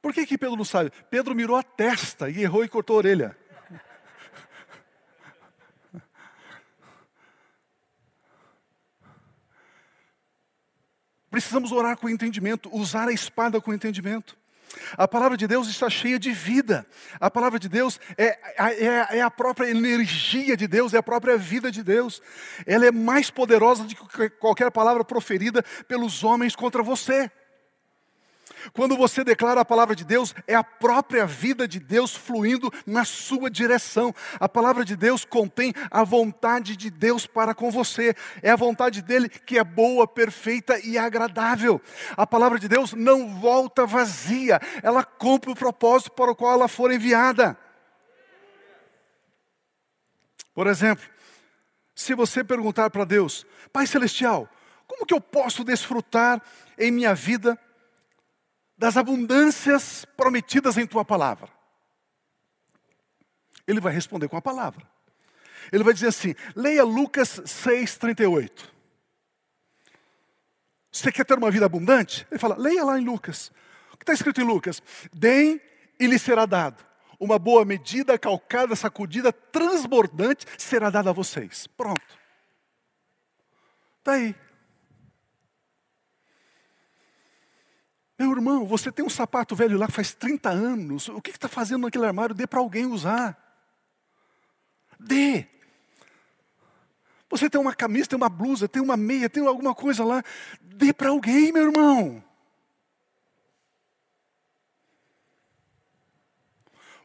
[0.02, 0.92] Por que, que Pedro não sabe?
[1.10, 3.38] Pedro mirou a testa e errou e cortou a orelha.
[11.30, 14.39] Precisamos orar com entendimento, usar a espada com entendimento.
[14.98, 16.86] A palavra de Deus está cheia de vida.
[17.20, 21.38] A palavra de Deus é, é, é, a própria energia de Deus, é a própria
[21.38, 22.22] vida de Deus.
[22.66, 27.32] Ela é mais poderosa do que qualquer palavra proferida pelos homens contra você.
[28.74, 33.06] Quando você declara a palavra de Deus, é a própria vida de Deus fluindo na
[33.06, 34.14] sua direção.
[34.40, 38.16] A palavra de Deus contém a vontade de Deus para com você.
[38.42, 41.82] É a vontade dele que é boa, perfeita e agradável.
[42.16, 46.68] A palavra de Deus não volta vazia, ela cumpre o propósito para o qual ela
[46.68, 47.58] for enviada.
[50.54, 51.06] Por exemplo,
[51.96, 54.50] se você perguntar para Deus, Pai Celestial,
[54.88, 56.42] como que eu posso desfrutar
[56.78, 57.58] em minha vida
[58.80, 61.50] das abundâncias prometidas em tua palavra?
[63.68, 64.88] Ele vai responder com a palavra.
[65.72, 68.50] Ele vai dizer assim: leia Lucas 6,38.
[70.92, 72.26] Você quer ter uma vida abundante?
[72.32, 73.52] Ele fala, leia lá em Lucas.
[73.94, 74.82] O que está escrito em Lucas?
[75.14, 75.62] Deem
[76.00, 76.84] e lhe será dado.
[77.20, 81.68] Uma boa medida, calcada, sacudida, transbordante será dada a vocês.
[81.68, 82.02] Pronto.
[84.00, 84.34] Está aí.
[88.20, 91.08] Meu irmão, você tem um sapato velho lá que faz 30 anos.
[91.08, 92.36] O que está fazendo naquele armário?
[92.36, 93.38] Dê para alguém usar.
[95.00, 95.48] Dê.
[97.30, 100.22] Você tem uma camisa, tem uma blusa, tem uma meia, tem alguma coisa lá.
[100.60, 102.22] Dê para alguém, meu irmão.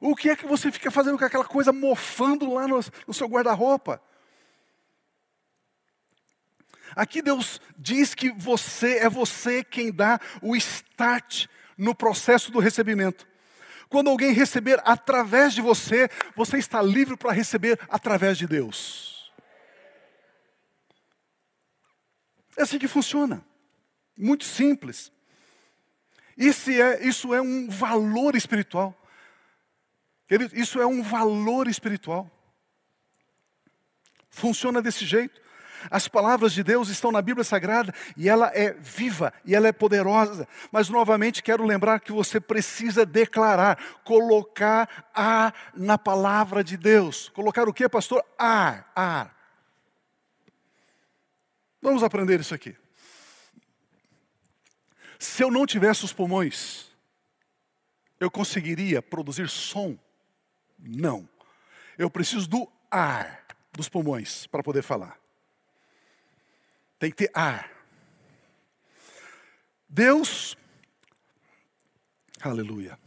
[0.00, 3.28] O que é que você fica fazendo com aquela coisa mofando lá no, no seu
[3.28, 4.02] guarda-roupa?
[6.94, 13.26] Aqui Deus diz que você é você quem dá o start no processo do recebimento.
[13.88, 19.32] Quando alguém receber através de você, você está livre para receber através de Deus.
[22.56, 23.44] É assim que funciona.
[24.16, 25.12] Muito simples.
[26.36, 28.96] Isso é, isso é um valor espiritual.
[30.52, 32.30] Isso é um valor espiritual.
[34.30, 35.43] Funciona desse jeito.
[35.90, 39.72] As palavras de Deus estão na Bíblia Sagrada e ela é viva e ela é
[39.72, 40.46] poderosa.
[40.70, 47.28] Mas novamente quero lembrar que você precisa declarar, colocar a na palavra de Deus.
[47.30, 48.24] Colocar o que, pastor?
[48.38, 49.34] Ar, ar.
[51.80, 52.76] Vamos aprender isso aqui.
[55.18, 56.90] Se eu não tivesse os pulmões,
[58.18, 59.98] eu conseguiria produzir som?
[60.78, 61.28] Não.
[61.96, 65.23] Eu preciso do ar dos pulmões para poder falar.
[67.04, 67.70] Tem que ter ar.
[69.86, 70.56] Deus,
[72.40, 72.98] aleluia.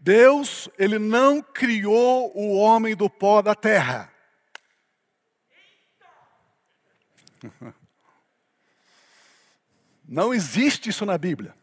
[0.00, 4.10] Deus, Ele não criou o homem do pó da terra.
[10.08, 11.54] Não existe isso na Bíblia.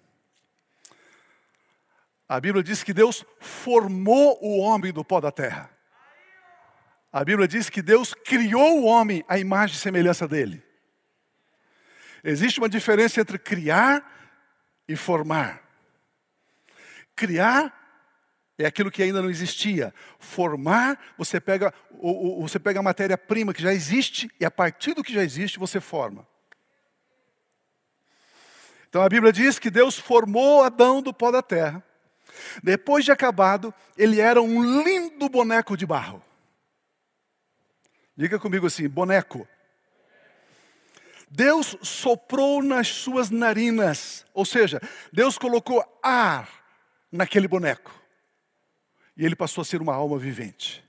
[2.30, 5.76] A Bíblia diz que Deus formou o homem do pó da terra.
[7.12, 10.70] A Bíblia diz que Deus criou o homem à imagem e semelhança dele.
[12.24, 14.06] Existe uma diferença entre criar
[14.88, 15.62] e formar.
[17.16, 17.78] Criar
[18.58, 19.94] é aquilo que ainda não existia.
[20.20, 21.74] Formar, você pega,
[22.40, 25.80] você pega a matéria-prima que já existe e a partir do que já existe você
[25.80, 26.28] forma.
[28.88, 31.84] Então a Bíblia diz que Deus formou Adão do pó da terra.
[32.62, 36.22] Depois de acabado, ele era um lindo boneco de barro.
[38.16, 39.48] Diga comigo assim: boneco.
[41.34, 44.82] Deus soprou nas suas narinas, ou seja,
[45.14, 46.50] Deus colocou ar
[47.10, 47.98] naquele boneco.
[49.16, 50.84] E ele passou a ser uma alma vivente.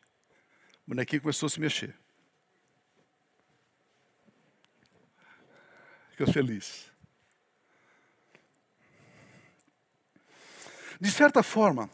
[0.85, 1.95] O bonequinho começou a se mexer.
[6.11, 6.91] Fica feliz.
[11.01, 11.89] De certa forma,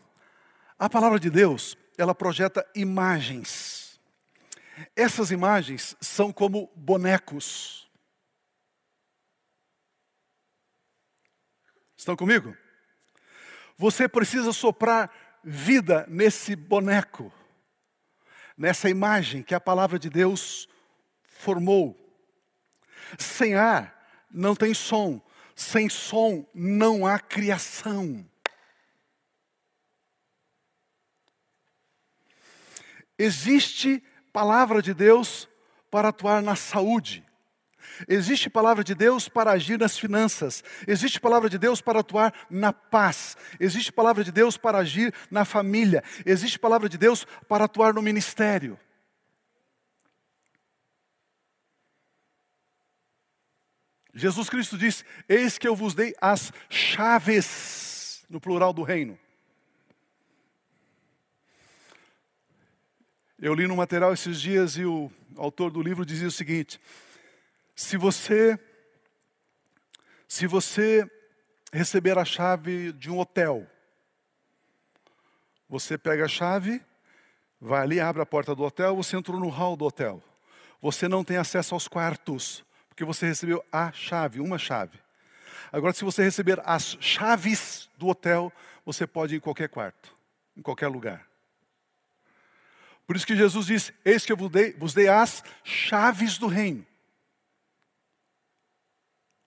[0.79, 4.01] a palavra de Deus, ela projeta imagens.
[4.97, 7.88] Essas imagens são como bonecos.
[11.99, 12.57] Estão comigo?
[13.77, 15.11] Você precisa soprar
[15.43, 17.33] vida nesse boneco,
[18.57, 20.69] nessa imagem que a palavra de Deus
[21.25, 21.99] formou.
[23.19, 25.21] Sem ar não tem som,
[25.57, 28.25] sem som não há criação.
[33.19, 34.01] Existe
[34.33, 35.49] palavra de Deus
[35.91, 37.28] para atuar na saúde.
[38.07, 40.63] Existe palavra de Deus para agir nas finanças.
[40.87, 43.37] Existe palavra de Deus para atuar na paz.
[43.59, 46.03] Existe palavra de Deus para agir na família.
[46.25, 48.79] Existe palavra de Deus para atuar no ministério.
[54.19, 59.19] Jesus Cristo diz: Eis que eu vos dei as chaves, no plural do reino.
[63.41, 66.81] Eu li no material esses dias e o autor do livro dizia o seguinte:
[67.79, 68.59] se você
[70.27, 71.09] se você
[71.73, 73.71] receber a chave de um hotel,
[75.69, 76.85] você pega a chave,
[77.61, 80.21] vai ali, abre a porta do hotel, você entrou no hall do hotel.
[80.83, 84.99] Você não tem acesso aos quartos, porque você recebeu a chave, uma chave.
[85.71, 88.53] Agora, se você receber as chaves do hotel,
[88.85, 90.13] você pode ir em qualquer quarto,
[90.57, 91.29] em qualquer lugar.
[93.07, 96.49] Por isso que Jesus diz: Eis que eu vos dei, vos dei as chaves do
[96.49, 96.88] reino.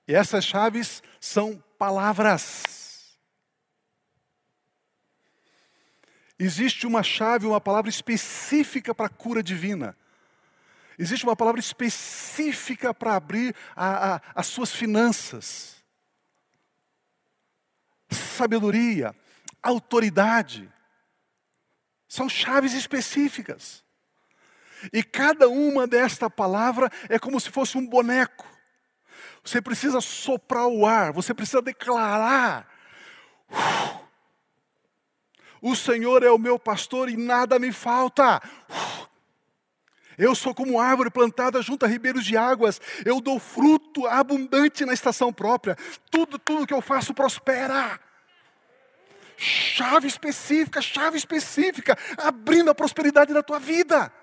[0.08, 2.64] E essas chaves são palavras.
[6.38, 9.96] Existe uma chave, uma palavra específica para a cura divina.
[10.98, 15.76] Existe uma palavra específica para abrir a, a, as suas finanças.
[18.10, 19.16] Sabedoria,
[19.62, 20.72] autoridade.
[22.08, 23.84] São chaves específicas.
[24.92, 28.48] E cada uma desta palavra é como se fosse um boneco.
[29.44, 32.68] Você precisa soprar o ar, você precisa declarar.
[35.62, 38.42] O Senhor é o meu pastor e nada me falta.
[40.18, 42.80] Eu sou como árvore plantada junto a ribeiros de águas.
[43.06, 45.76] Eu dou fruto abundante na estação própria.
[46.10, 48.00] Tudo, tudo que eu faço prospera.
[49.38, 54.14] Chave específica, chave específica, abrindo a prosperidade da tua vida.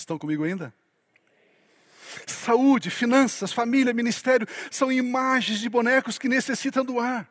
[0.00, 0.72] Estão comigo ainda?
[2.26, 7.28] Saúde, finanças, família, ministério são imagens de bonecos que necessitam do ar.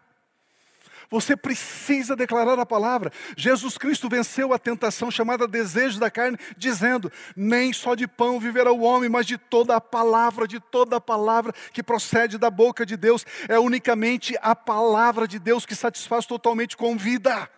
[1.09, 3.11] Você precisa declarar a palavra.
[3.35, 8.71] Jesus Cristo venceu a tentação chamada desejo da carne, dizendo: Nem só de pão viverá
[8.71, 12.85] o homem, mas de toda a palavra, de toda a palavra que procede da boca
[12.85, 13.25] de Deus.
[13.47, 17.49] É unicamente a palavra de Deus que satisfaz totalmente com vida.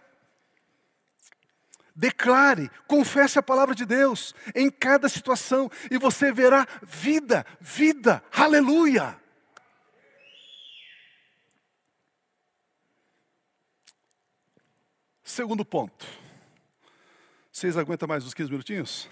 [1.96, 9.20] Declare, confesse a palavra de Deus em cada situação e você verá vida, vida, aleluia.
[15.24, 16.06] Segundo ponto.
[17.52, 19.10] Vocês aguentam mais uns 15 minutinhos?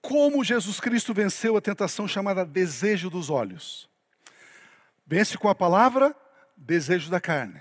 [0.00, 3.88] Como Jesus Cristo venceu a tentação chamada desejo dos olhos?
[5.06, 6.14] Vence com a palavra,
[6.56, 7.60] desejo da carne.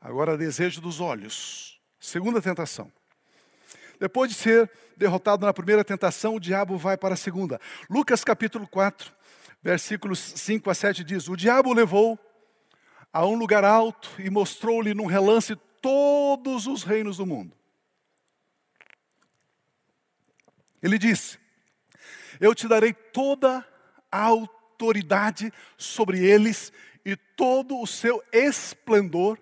[0.00, 1.71] Agora, desejo dos olhos.
[2.02, 2.92] Segunda tentação.
[4.00, 7.60] Depois de ser derrotado na primeira tentação, o diabo vai para a segunda.
[7.88, 9.12] Lucas capítulo 4,
[9.62, 12.18] versículos 5 a 7 diz: O diabo o levou
[13.12, 17.56] a um lugar alto e mostrou-lhe num relance todos os reinos do mundo.
[20.82, 21.38] Ele disse:
[22.40, 23.64] Eu te darei toda
[24.10, 26.72] a autoridade sobre eles
[27.04, 29.38] e todo o seu esplendor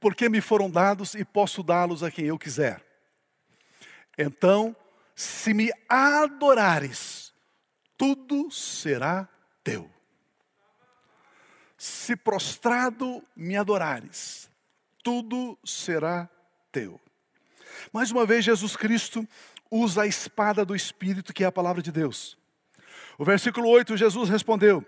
[0.00, 2.84] porque me foram dados e posso dá-los a quem eu quiser.
[4.18, 4.74] Então,
[5.14, 7.32] se me adorares,
[7.96, 9.28] tudo será
[9.64, 9.90] teu.
[11.76, 14.50] Se prostrado me adorares,
[15.02, 16.28] tudo será
[16.72, 17.00] teu.
[17.92, 19.26] Mais uma vez, Jesus Cristo
[19.70, 22.38] usa a espada do Espírito, que é a palavra de Deus.
[23.18, 24.84] O versículo 8, Jesus respondeu: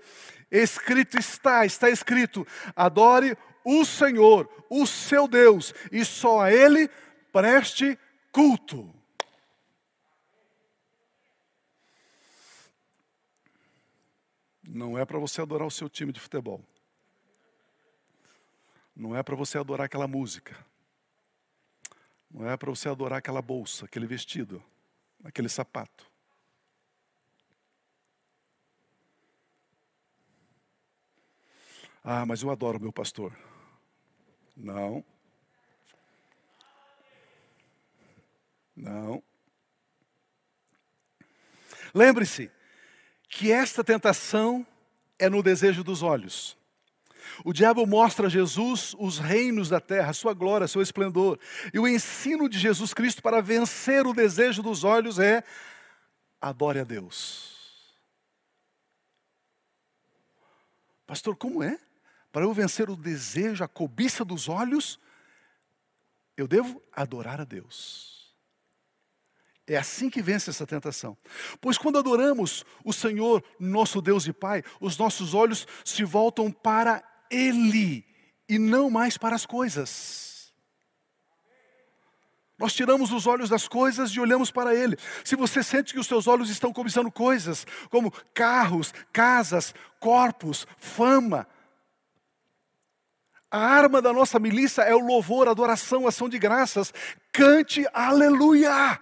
[0.50, 3.36] Escrito está, está escrito: adore
[3.68, 6.88] o Senhor, o seu Deus, e só a Ele
[7.30, 7.98] preste
[8.32, 8.94] culto.
[14.66, 16.64] Não é para você adorar o seu time de futebol.
[18.96, 20.56] Não é para você adorar aquela música.
[22.30, 24.62] Não é para você adorar aquela bolsa, aquele vestido,
[25.22, 26.10] aquele sapato.
[32.02, 33.36] Ah, mas eu adoro meu pastor.
[34.58, 35.04] Não.
[38.76, 39.22] Não.
[41.94, 42.50] Lembre-se
[43.28, 44.66] que esta tentação
[45.18, 46.56] é no desejo dos olhos.
[47.44, 51.38] O diabo mostra a Jesus os reinos da terra, sua glória, seu esplendor.
[51.72, 55.44] E o ensino de Jesus Cristo para vencer o desejo dos olhos é:
[56.40, 57.56] adore a Deus.
[61.06, 61.78] Pastor, como é?
[62.30, 64.98] Para eu vencer o desejo, a cobiça dos olhos,
[66.36, 68.34] eu devo adorar a Deus.
[69.66, 71.16] É assim que vence essa tentação.
[71.60, 77.02] Pois quando adoramos o Senhor, nosso Deus e Pai, os nossos olhos se voltam para
[77.30, 78.06] Ele
[78.48, 80.54] e não mais para as coisas.
[82.58, 84.96] Nós tiramos os olhos das coisas e olhamos para Ele.
[85.22, 91.46] Se você sente que os seus olhos estão cobiçando coisas, como carros, casas, corpos, fama,
[93.50, 96.92] a arma da nossa milícia é o louvor, adoração, ação de graças.
[97.32, 99.00] Cante aleluia!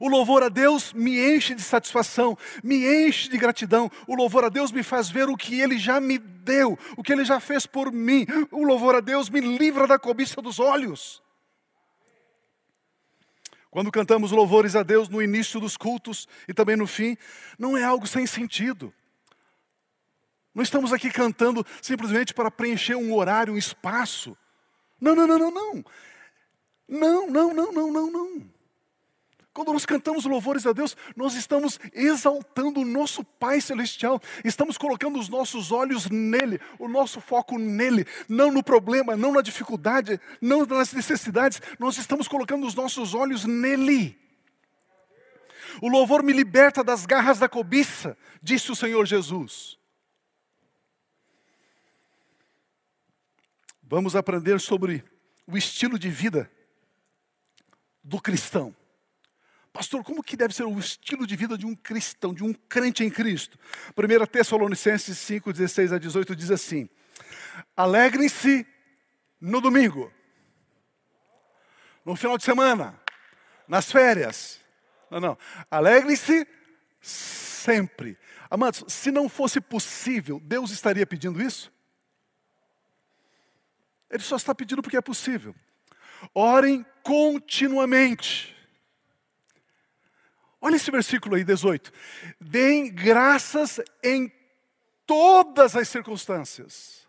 [0.00, 3.90] O louvor a Deus me enche de satisfação, me enche de gratidão.
[4.06, 7.12] O louvor a Deus me faz ver o que Ele já me deu, o que
[7.12, 8.26] Ele já fez por mim.
[8.50, 11.22] O louvor a Deus me livra da cobiça dos olhos.
[13.70, 17.16] Quando cantamos louvores a Deus no início dos cultos e também no fim,
[17.58, 18.92] não é algo sem sentido.
[20.56, 24.34] Não estamos aqui cantando simplesmente para preencher um horário, um espaço.
[24.98, 25.84] Não, não, não, não, não.
[26.88, 28.50] Não, não, não, não, não, não.
[29.52, 35.18] Quando nós cantamos louvores a Deus, nós estamos exaltando o nosso Pai Celestial, estamos colocando
[35.18, 40.64] os nossos olhos nele, o nosso foco nele, não no problema, não na dificuldade, não
[40.64, 44.18] nas necessidades, nós estamos colocando os nossos olhos nele.
[45.82, 49.76] O louvor me liberta das garras da cobiça, disse o Senhor Jesus.
[53.88, 55.04] Vamos aprender sobre
[55.46, 56.50] o estilo de vida
[58.02, 58.74] do cristão.
[59.72, 63.04] Pastor, como que deve ser o estilo de vida de um cristão, de um crente
[63.04, 63.56] em Cristo?
[63.96, 66.88] 1 Tessalonicenses 5, 16 a 18 diz assim:
[67.76, 68.66] Alegrem-se
[69.40, 70.12] no domingo,
[72.04, 72.98] no final de semana,
[73.68, 74.58] nas férias.
[75.08, 75.38] Não, não.
[75.70, 76.44] Alegrem-se
[77.00, 78.18] sempre.
[78.50, 81.75] Amados, se não fosse possível, Deus estaria pedindo isso?
[84.10, 85.54] Ele só está pedindo porque é possível.
[86.34, 88.54] Orem continuamente.
[90.60, 91.92] Olha esse versículo aí, 18.
[92.40, 94.32] Deem graças em
[95.06, 97.06] todas as circunstâncias.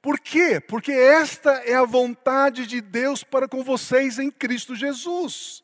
[0.00, 0.60] Por quê?
[0.60, 5.62] Porque esta é a vontade de Deus para com vocês em Cristo Jesus.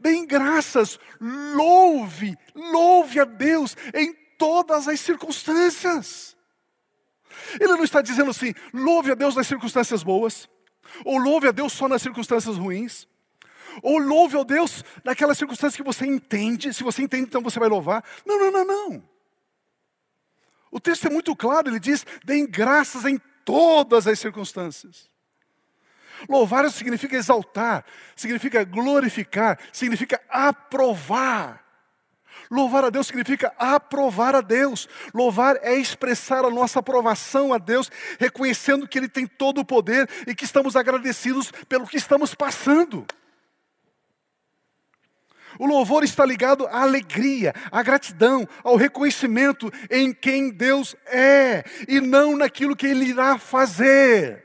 [0.00, 6.33] Deem graças, louve, louve a Deus em todas as circunstâncias.
[7.60, 10.48] Ele não está dizendo assim, louve a Deus nas circunstâncias boas,
[11.04, 13.06] ou louve a Deus só nas circunstâncias ruins.
[13.82, 16.72] Ou louve ao Deus naquelas circunstâncias que você entende.
[16.72, 18.04] Se você entende, então você vai louvar.
[18.24, 19.08] Não, não, não, não.
[20.70, 25.10] O texto é muito claro, ele diz: deem graças em todas as circunstâncias.
[26.28, 27.84] Louvar significa exaltar,
[28.16, 31.63] significa glorificar, significa aprovar.
[32.50, 34.88] Louvar a Deus significa aprovar a Deus.
[35.12, 40.08] Louvar é expressar a nossa aprovação a Deus, reconhecendo que Ele tem todo o poder
[40.26, 43.06] e que estamos agradecidos pelo que estamos passando.
[45.58, 52.00] O louvor está ligado à alegria, à gratidão, ao reconhecimento em quem Deus é e
[52.00, 54.43] não naquilo que Ele irá fazer.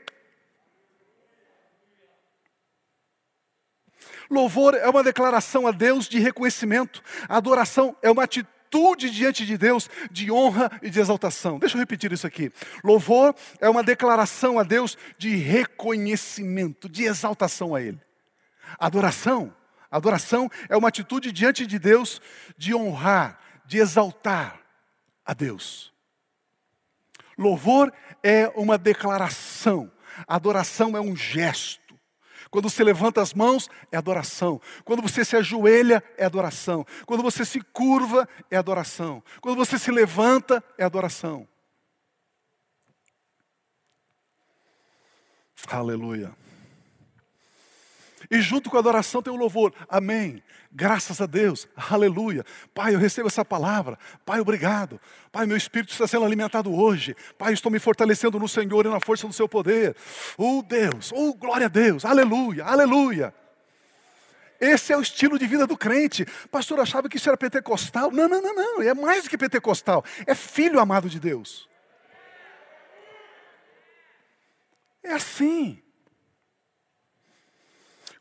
[4.30, 9.90] Louvor é uma declaração a Deus de reconhecimento, adoração é uma atitude diante de Deus
[10.10, 11.58] de honra e de exaltação.
[11.58, 12.52] Deixa eu repetir isso aqui.
[12.84, 18.00] Louvor é uma declaração a Deus de reconhecimento, de exaltação a Ele.
[18.78, 19.52] Adoração
[19.90, 22.22] Adoração é uma atitude diante de Deus
[22.56, 24.60] de honrar, de exaltar
[25.24, 25.92] a Deus.
[27.36, 29.90] Louvor é uma declaração,
[30.28, 31.89] adoração é um gesto.
[32.50, 34.60] Quando você levanta as mãos, é adoração.
[34.84, 36.84] Quando você se ajoelha, é adoração.
[37.06, 39.22] Quando você se curva, é adoração.
[39.40, 41.46] Quando você se levanta, é adoração.
[45.68, 46.39] Aleluia.
[48.30, 49.74] E junto com a adoração tem o louvor.
[49.88, 50.42] Amém.
[50.72, 51.66] Graças a Deus.
[51.76, 52.44] Aleluia.
[52.72, 53.98] Pai, eu recebo essa palavra.
[54.24, 55.00] Pai, obrigado.
[55.32, 57.16] Pai, meu espírito está sendo alimentado hoje.
[57.36, 59.96] Pai, estou me fortalecendo no Senhor e na força do seu poder.
[60.38, 62.04] Oh Deus, oh glória a Deus.
[62.04, 63.34] Aleluia, aleluia.
[64.60, 66.24] Esse é o estilo de vida do crente.
[66.50, 68.12] Pastor achava que isso era pentecostal.
[68.12, 68.82] Não, não, não, não.
[68.82, 70.04] É mais do que pentecostal.
[70.24, 71.68] É filho amado de Deus.
[75.02, 75.82] É assim.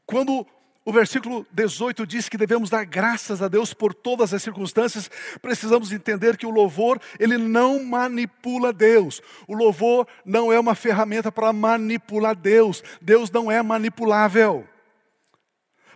[0.09, 0.43] Quando
[0.83, 5.07] o versículo 18 diz que devemos dar graças a Deus por todas as circunstâncias.
[5.39, 9.21] Precisamos entender que o louvor, ele não manipula Deus.
[9.47, 12.83] O louvor não é uma ferramenta para manipular Deus.
[12.99, 14.67] Deus não é manipulável.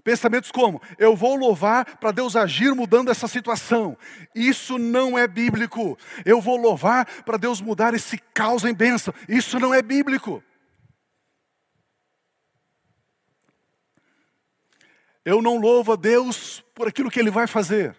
[0.03, 3.97] Pensamentos como: eu vou louvar para Deus agir mudando essa situação.
[4.35, 5.97] Isso não é bíblico.
[6.23, 9.11] Eu vou louvar para Deus mudar esse caos em bênção.
[9.27, 10.43] Isso não é bíblico.
[15.25, 17.95] Eu não louvo a Deus por aquilo que Ele vai fazer.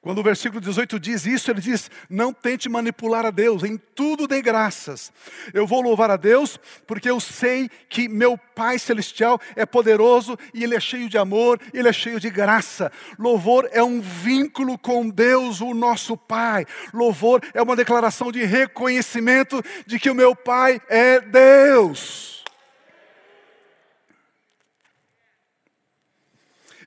[0.00, 4.28] Quando o versículo 18 diz isso, ele diz: Não tente manipular a Deus, em tudo
[4.28, 5.12] dê graças.
[5.52, 10.62] Eu vou louvar a Deus porque eu sei que meu Pai Celestial é poderoso e
[10.62, 12.92] Ele é cheio de amor, Ele é cheio de graça.
[13.18, 16.64] Louvor é um vínculo com Deus, o nosso Pai.
[16.94, 22.37] Louvor é uma declaração de reconhecimento de que o meu Pai é Deus.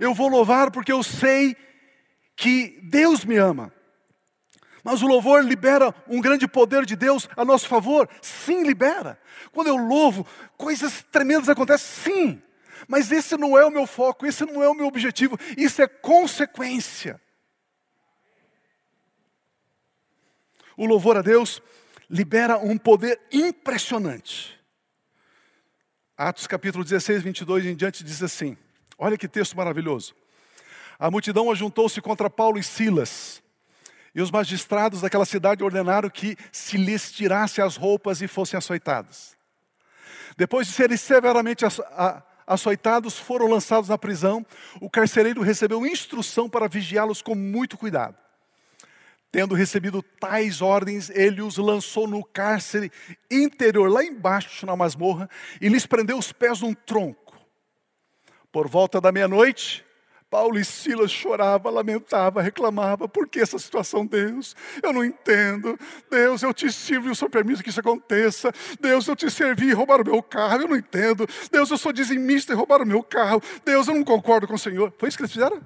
[0.01, 1.55] Eu vou louvar porque eu sei
[2.35, 3.71] que Deus me ama.
[4.83, 8.09] Mas o louvor libera um grande poder de Deus a nosso favor?
[8.19, 9.21] Sim, libera.
[9.51, 10.25] Quando eu louvo,
[10.57, 11.87] coisas tremendas acontecem?
[11.87, 12.43] Sim.
[12.87, 15.87] Mas esse não é o meu foco, esse não é o meu objetivo, isso é
[15.87, 17.21] consequência.
[20.75, 21.61] O louvor a Deus
[22.09, 24.59] libera um poder impressionante.
[26.17, 28.57] Atos capítulo 16, 22 em diante diz assim:
[29.03, 30.13] Olha que texto maravilhoso.
[30.99, 33.41] A multidão ajuntou-se contra Paulo e Silas.
[34.13, 39.35] E os magistrados daquela cidade ordenaram que se lhes tirasse as roupas e fossem açoitados.
[40.37, 41.65] Depois de serem severamente
[42.45, 44.45] açoitados, foram lançados na prisão.
[44.79, 48.15] O carcereiro recebeu instrução para vigiá-los com muito cuidado.
[49.31, 52.91] Tendo recebido tais ordens, ele os lançou no cárcere
[53.31, 55.27] interior, lá embaixo, na masmorra,
[55.59, 57.20] e lhes prendeu os pés num tronco.
[58.51, 59.85] Por volta da meia-noite,
[60.31, 64.55] Paulo e Silas choravam, lamentavam, reclamavam, por que essa situação, Deus?
[64.81, 65.77] Eu não entendo.
[66.09, 68.49] Deus, eu te sirvo e o Senhor permite que isso aconteça.
[68.79, 71.27] Deus, eu te servi e roubaram o meu carro, eu não entendo.
[71.51, 73.43] Deus, eu sou dizimista e roubaram o meu carro.
[73.65, 74.93] Deus, eu não concordo com o Senhor.
[74.97, 75.61] Foi isso que eles fizeram?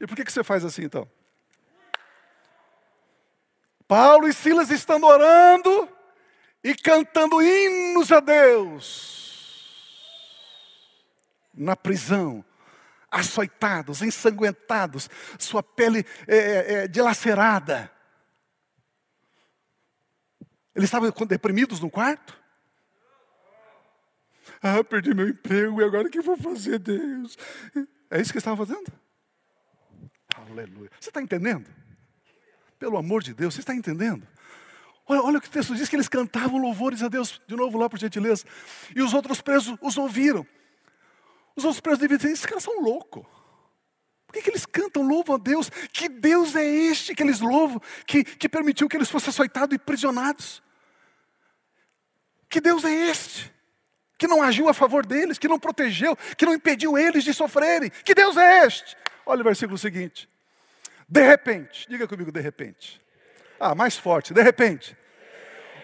[0.00, 1.06] E por que, que você faz assim então?
[3.86, 5.86] Paulo e Silas estão orando
[6.64, 9.31] e cantando hinos a Deus
[11.54, 12.44] na prisão,
[13.10, 17.90] açoitados, ensanguentados, sua pele é, é, é, dilacerada.
[20.74, 22.40] Eles estavam deprimidos no quarto?
[24.62, 27.36] Ah, perdi meu emprego e agora o que vou fazer, Deus?
[28.10, 28.90] É isso que eles estavam fazendo?
[30.34, 30.90] Aleluia.
[30.98, 31.68] Você está entendendo?
[32.78, 34.26] Pelo amor de Deus, você está entendendo?
[35.06, 37.76] Olha, olha o que o texto diz: que eles cantavam louvores a Deus, de novo
[37.76, 38.44] lá por gentileza.
[38.94, 40.46] E os outros presos os ouviram.
[41.56, 43.24] Os outros presos deviam dizer: esses caras são loucos.
[44.26, 45.68] Por que, que, eles cantam, louvam a Deus?
[45.92, 49.78] Que Deus é este que eles louvam, que, que permitiu que eles fossem açoitados e
[49.78, 50.62] prisionados?
[52.48, 53.52] Que Deus é este?
[54.16, 57.90] Que não agiu a favor deles, que não protegeu, que não impediu eles de sofrerem?
[57.90, 58.96] Que Deus é este?
[59.26, 60.28] Olha o versículo seguinte.
[61.06, 63.02] De repente, diga comigo, de repente.
[63.60, 64.96] Ah, mais forte, de repente.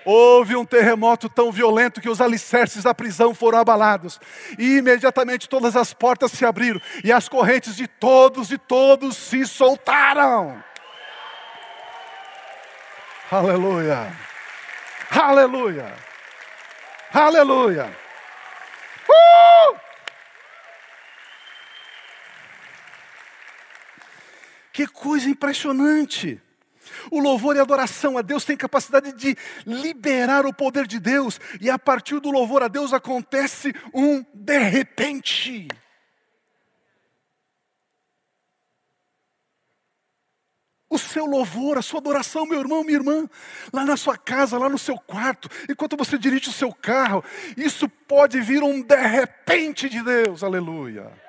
[0.05, 4.21] Houve um terremoto tão violento que os alicerces da prisão foram abalados.
[4.59, 9.47] E imediatamente todas as portas se abriram e as correntes de todos e todos se
[9.47, 10.63] soltaram.
[13.31, 14.17] Aleluia.
[15.11, 15.95] Aleluia.
[17.13, 17.97] Aleluia.
[19.09, 19.77] Uh!
[24.73, 26.41] Que coisa impressionante.
[27.11, 29.37] O louvor e a adoração a Deus tem capacidade de
[29.67, 34.59] liberar o poder de Deus, e a partir do louvor a Deus acontece um de
[34.59, 35.69] repente.
[40.91, 43.29] O seu louvor, a sua adoração, meu irmão, minha irmã,
[43.73, 47.23] lá na sua casa, lá no seu quarto, enquanto você dirige o seu carro,
[47.57, 51.28] isso pode vir um de repente de Deus, aleluia.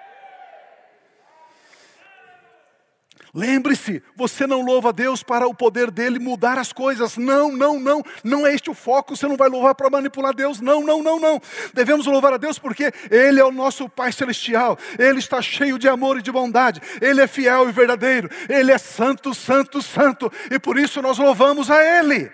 [3.33, 7.17] Lembre-se, você não louva a Deus para o poder dele mudar as coisas.
[7.17, 8.03] Não, não, não.
[8.23, 9.15] Não é este o foco.
[9.15, 10.59] Você não vai louvar para manipular Deus.
[10.59, 11.41] Não, não, não, não.
[11.73, 14.77] Devemos louvar a Deus porque Ele é o nosso Pai Celestial.
[14.97, 16.81] Ele está cheio de amor e de bondade.
[16.99, 18.29] Ele é fiel e verdadeiro.
[18.47, 20.31] Ele é santo, santo, santo.
[20.49, 22.31] E por isso nós louvamos a Ele.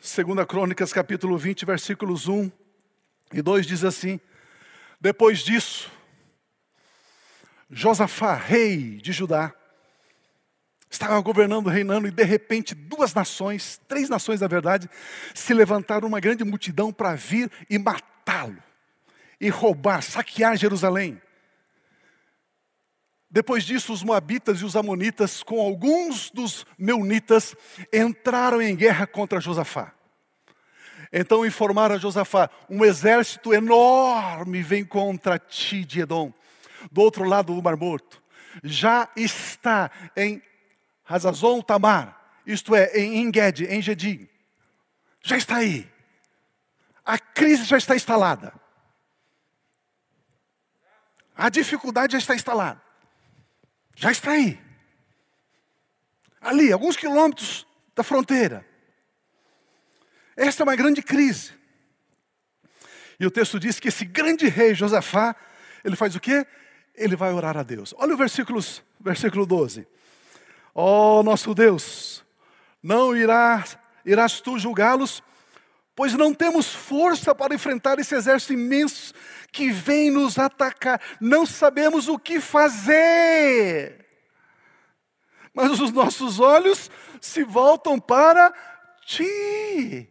[0.00, 2.50] Segunda Crônicas, capítulo 20, versículos 1
[3.32, 4.20] e 2 diz assim:
[5.00, 5.90] Depois disso,
[7.70, 9.52] Josafá, rei de Judá,
[10.90, 14.88] estava governando, reinando, e de repente duas nações, três nações na verdade,
[15.34, 18.62] se levantaram uma grande multidão para vir e matá-lo,
[19.40, 21.20] e roubar, saquear Jerusalém.
[23.30, 27.54] Depois disso, os Moabitas e os Amonitas, com alguns dos Meunitas,
[27.92, 29.92] entraram em guerra contra Josafá.
[31.12, 36.32] Então informaram a Josafá: um exército enorme vem contra ti de Edom
[36.90, 38.22] do outro lado do Mar Morto,
[38.62, 40.42] já está em
[41.06, 44.28] Hazazon Tamar, isto é, em Enged, em Gedim.
[45.22, 45.90] Já está aí.
[47.04, 48.52] A crise já está instalada.
[51.36, 52.80] A dificuldade já está instalada.
[53.94, 54.60] Já está aí.
[56.40, 58.66] Ali, alguns quilômetros da fronteira.
[60.36, 61.52] Esta é uma grande crise.
[63.18, 65.34] E o texto diz que esse grande rei Josafá,
[65.84, 66.46] ele faz o quê?
[66.98, 67.94] Ele vai orar a Deus.
[67.96, 68.60] Olha o versículo,
[69.00, 69.86] versículo 12.
[70.74, 72.24] Ó oh, nosso Deus,
[72.82, 75.22] não irás, irás tu julgá-los,
[75.94, 79.12] pois não temos força para enfrentar esse exército imenso
[79.50, 81.00] que vem nos atacar.
[81.20, 84.06] Não sabemos o que fazer.
[85.52, 86.90] Mas os nossos olhos
[87.20, 88.52] se voltam para
[89.04, 90.08] ti.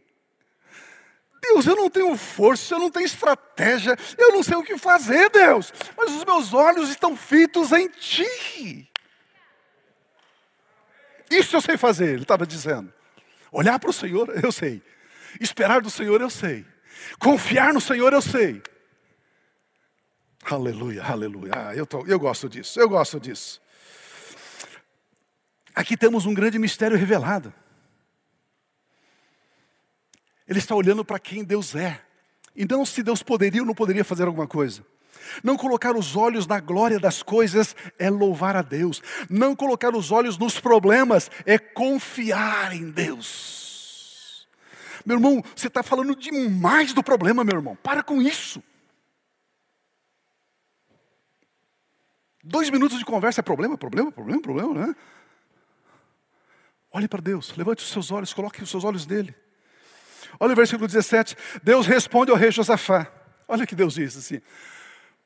[1.42, 5.30] Deus, eu não tenho força, eu não tenho estratégia, eu não sei o que fazer,
[5.30, 8.90] Deus, mas os meus olhos estão fitos em Ti.
[11.30, 12.92] Isso eu sei fazer, ele estava dizendo.
[13.52, 14.82] Olhar para o Senhor, eu sei.
[15.40, 16.66] Esperar do Senhor, eu sei.
[17.20, 18.62] Confiar no Senhor, eu sei.
[20.44, 21.52] Aleluia, aleluia.
[21.56, 23.62] Ah, eu, tô, eu gosto disso, eu gosto disso.
[25.76, 27.54] Aqui temos um grande mistério revelado.
[30.48, 32.02] Ele está olhando para quem Deus é.
[32.56, 34.86] E não se Deus poderia ou não poderia fazer alguma coisa.
[35.44, 39.02] Não colocar os olhos na glória das coisas é louvar a Deus.
[39.30, 44.48] Não colocar os olhos nos problemas é confiar em Deus.
[45.06, 47.78] Meu irmão, você está falando demais do problema, meu irmão.
[47.78, 48.62] Para com isso.
[52.44, 54.96] Dois minutos de conversa é problema, problema, problema, problema, né?
[56.92, 59.36] Olhe para Deus, levante os seus olhos, coloque os seus olhos nele.
[60.40, 61.36] Olha o versículo 17.
[61.64, 63.08] Deus responde ao rei Josafá.
[63.48, 64.42] Olha o que Deus diz assim.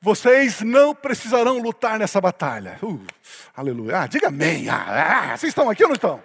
[0.02, 2.80] Vocês não precisarão lutar nessa batalha.
[2.82, 3.00] Uh,
[3.56, 4.02] aleluia.
[4.02, 4.68] Ah, diga amém.
[4.70, 6.24] Ah, ah, vocês estão aqui ou não estão?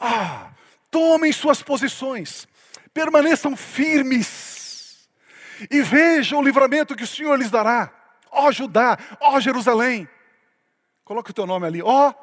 [0.00, 0.50] Ah,
[0.90, 2.46] tomem suas posições.
[2.94, 5.08] Permaneçam firmes.
[5.70, 7.92] E vejam o livramento que o Senhor lhes dará.
[8.30, 10.08] Ó Judá, ó Jerusalém.
[11.04, 11.82] Coloque o teu nome ali.
[11.82, 12.14] Ó.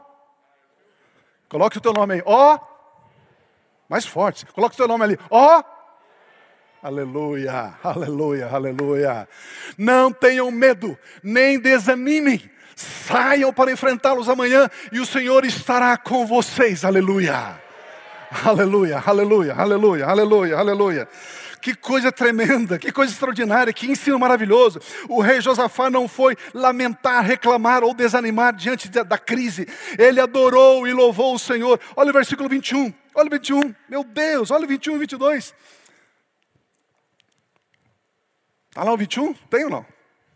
[1.49, 2.23] Coloque o teu nome aí.
[2.25, 2.57] Ó
[3.89, 4.45] mais forte.
[4.47, 5.19] Coloca o seu nome ali.
[5.29, 5.59] Ó.
[5.59, 5.63] Oh,
[6.81, 9.29] aleluia, aleluia, aleluia.
[9.77, 12.49] Não tenham medo, nem desanimem.
[12.75, 16.85] Saiam para enfrentá-los amanhã e o Senhor estará com vocês.
[16.85, 17.59] Aleluia.
[18.45, 21.07] Aleluia, aleluia, aleluia, aleluia, aleluia.
[21.61, 24.79] Que coisa tremenda, que coisa extraordinária, que ensino maravilhoso.
[25.09, 29.67] O rei Josafá não foi lamentar, reclamar ou desanimar diante da crise.
[29.97, 31.79] Ele adorou e louvou o Senhor.
[31.95, 32.93] Olha o versículo 21.
[33.17, 33.75] Olha o 21.
[33.89, 35.55] Meu Deus, olha o 21 e 22.
[38.69, 39.33] Está lá o 21?
[39.33, 39.85] Tem ou não?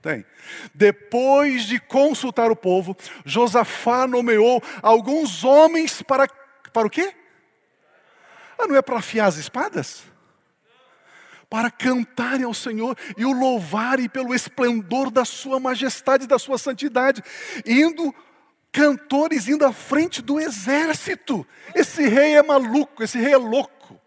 [0.01, 0.25] Tem.
[0.73, 6.27] Depois de consultar o povo, Josafá nomeou alguns homens para,
[6.73, 7.13] para o quê?
[8.57, 10.09] Ah, não é para afiar as espadas?
[11.47, 17.21] para cantarem ao Senhor e o louvarem pelo esplendor da sua majestade, da sua santidade,
[17.65, 18.15] indo
[18.71, 21.45] cantores indo à frente do exército.
[21.75, 23.99] Esse rei é maluco, esse rei é louco.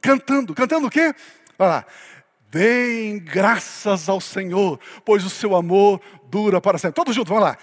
[0.00, 1.14] Cantando, cantando o quê?
[1.58, 1.86] Olha lá.
[2.50, 6.96] Deem graças ao Senhor, pois o seu amor dura para sempre.
[6.96, 7.56] Todos juntos, vamos lá.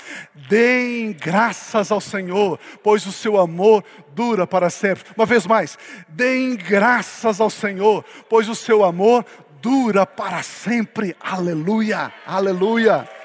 [0.48, 3.84] Deem graças ao Senhor, pois o seu amor
[4.14, 5.04] dura para sempre.
[5.16, 5.78] Uma vez mais.
[6.08, 9.26] Deem graças ao Senhor, pois o seu amor
[9.62, 11.14] dura para sempre.
[11.20, 13.17] Aleluia, aleluia.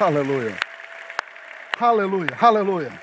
[0.00, 0.56] Aleluia.
[1.76, 3.00] Aleluia, aleluia.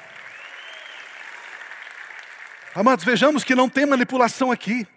[2.74, 4.88] Amados, vejamos que não tem manipulação aqui.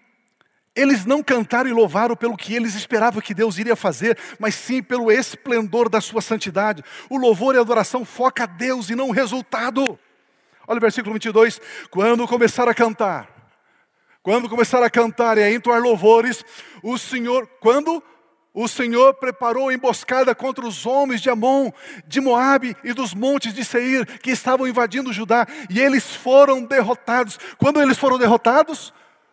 [0.76, 4.80] Eles não cantaram e louvaram pelo que eles esperavam que Deus iria fazer, mas sim
[4.80, 6.84] pelo esplendor da sua santidade.
[7.10, 9.98] O louvor e a adoração foca a Deus e não o resultado.
[10.68, 11.60] Olha o versículo 22.
[11.90, 13.28] Quando começaram a cantar,
[14.22, 16.44] quando começaram a cantar e a entoar louvores,
[16.80, 18.00] o Senhor, quando
[18.60, 21.70] o Senhor preparou emboscada contra os homens de Amon,
[22.08, 27.38] de Moabe e dos montes de Seir, que estavam invadindo Judá, e eles foram derrotados.
[27.56, 28.92] Quando eles foram derrotados?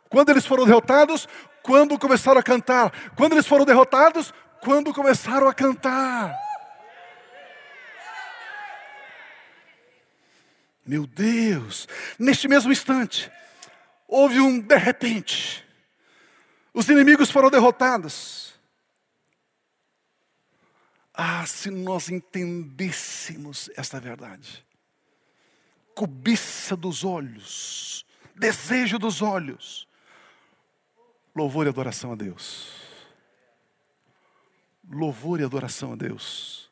[0.10, 1.28] Quando eles foram derrotados?
[1.64, 2.94] Quando começaram a cantar.
[3.16, 4.32] Quando eles foram derrotados?
[4.62, 6.36] Quando começaram a cantar.
[10.86, 11.88] Meu Deus,
[12.20, 13.32] neste mesmo instante,
[14.08, 15.66] houve um de repente.
[16.72, 18.55] Os inimigos foram derrotados.
[21.18, 24.66] Ah, se nós entendêssemos esta verdade.
[25.96, 28.06] Cobiça dos olhos,
[28.36, 29.88] desejo dos olhos,
[31.36, 32.70] Louvor e adoração a Deus.
[34.90, 36.72] Louvor e adoração a Deus.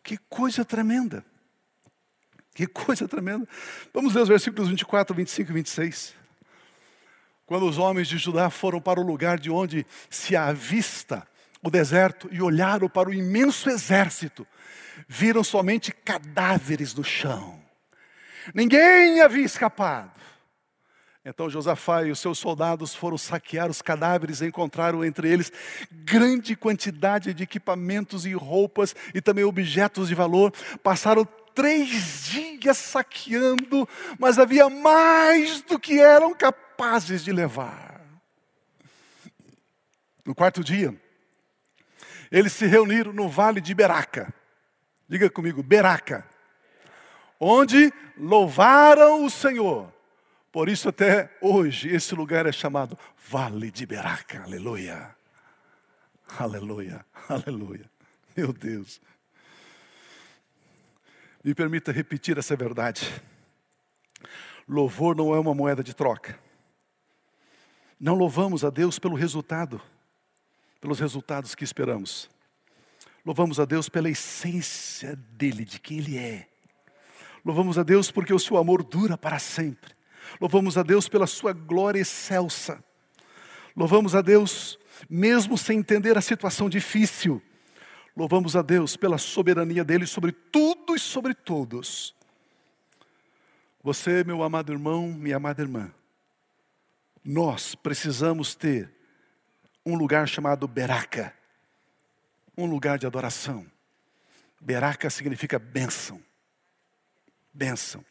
[0.00, 1.24] Que coisa tremenda.
[2.54, 3.48] Que coisa tremenda.
[3.92, 6.14] Vamos ler os versículos 24, 25 e 26.
[7.46, 11.26] Quando os homens de Judá foram para o lugar de onde se avista
[11.62, 14.46] o deserto e olharam para o imenso exército,
[15.06, 17.60] viram somente cadáveres no chão.
[18.54, 20.20] Ninguém havia escapado.
[21.22, 25.52] Então Josafá e os seus soldados foram saquear os cadáveres e encontraram entre eles
[25.90, 30.50] grande quantidade de equipamentos e roupas e também objetos de valor.
[30.82, 33.86] Passaram três dias saqueando,
[34.18, 38.00] mas havia mais do que eram capazes de levar.
[40.24, 40.98] No quarto dia,
[42.30, 44.32] eles se reuniram no vale de Beraca.
[45.08, 46.26] Diga comigo, Beraca.
[47.38, 49.90] Onde louvaram o Senhor
[50.52, 54.42] por isso, até hoje, esse lugar é chamado Vale de Beraca.
[54.42, 55.14] Aleluia.
[56.36, 57.06] Aleluia.
[57.28, 57.88] Aleluia.
[58.36, 59.00] Meu Deus.
[61.44, 63.22] Me permita repetir essa verdade.
[64.68, 66.36] Louvor não é uma moeda de troca.
[67.98, 69.80] Não louvamos a Deus pelo resultado,
[70.80, 72.30] pelos resultados que esperamos.
[73.24, 76.48] Louvamos a Deus pela essência dele, de quem ele é.
[77.44, 79.94] Louvamos a Deus porque o seu amor dura para sempre.
[80.40, 82.82] Louvamos a Deus pela sua glória excelsa.
[83.76, 84.78] Louvamos a Deus,
[85.08, 87.42] mesmo sem entender a situação difícil.
[88.16, 92.14] Louvamos a Deus pela soberania dele sobre tudo e sobre todos.
[93.82, 95.90] Você, meu amado irmão, minha amada irmã,
[97.24, 98.99] nós precisamos ter
[99.84, 101.34] um lugar chamado Beraca,
[102.56, 103.66] um lugar de adoração.
[104.60, 106.22] Beraca significa bênção.
[107.52, 108.04] Bênção.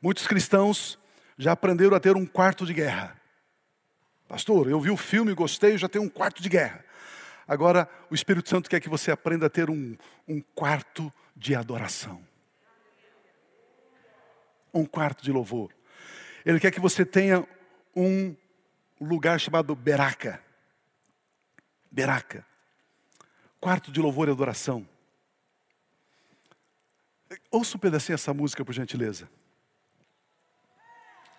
[0.00, 0.98] Muitos cristãos
[1.36, 3.20] já aprenderam a ter um quarto de guerra.
[4.26, 6.84] Pastor, eu vi o filme, gostei, já tenho um quarto de guerra.
[7.46, 9.96] Agora, o Espírito Santo quer que você aprenda a ter um,
[10.26, 12.22] um quarto de adoração.
[14.72, 15.70] Um quarto de louvor.
[16.46, 17.46] Ele quer que você tenha
[17.94, 18.34] um
[19.00, 20.42] lugar chamado Beraca.
[21.92, 22.42] Beraca.
[23.60, 24.88] Quarto de louvor e adoração.
[27.50, 29.28] Ouça um pedacinho essa música, por gentileza.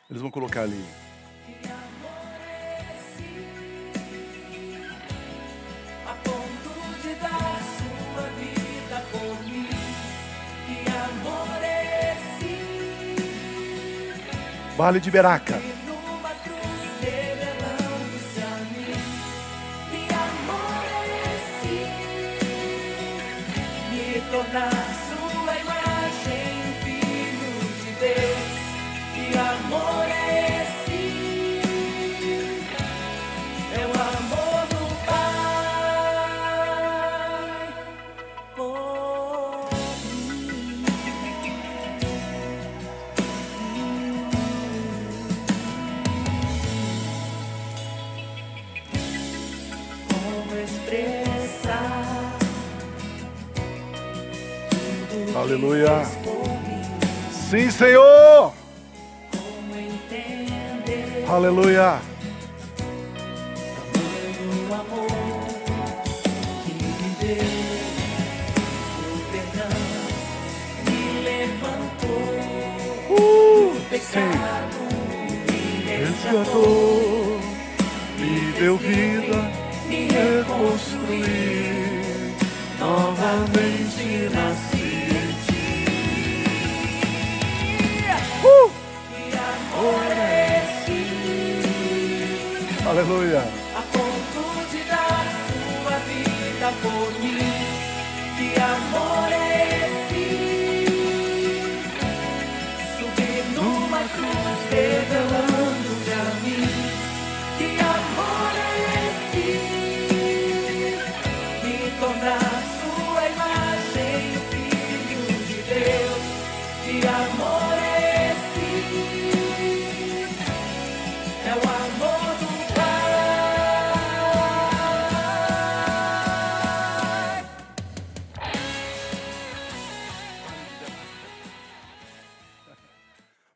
[0.08, 0.86] Eles vão colocar ali.
[14.78, 15.73] Vale de Beraca.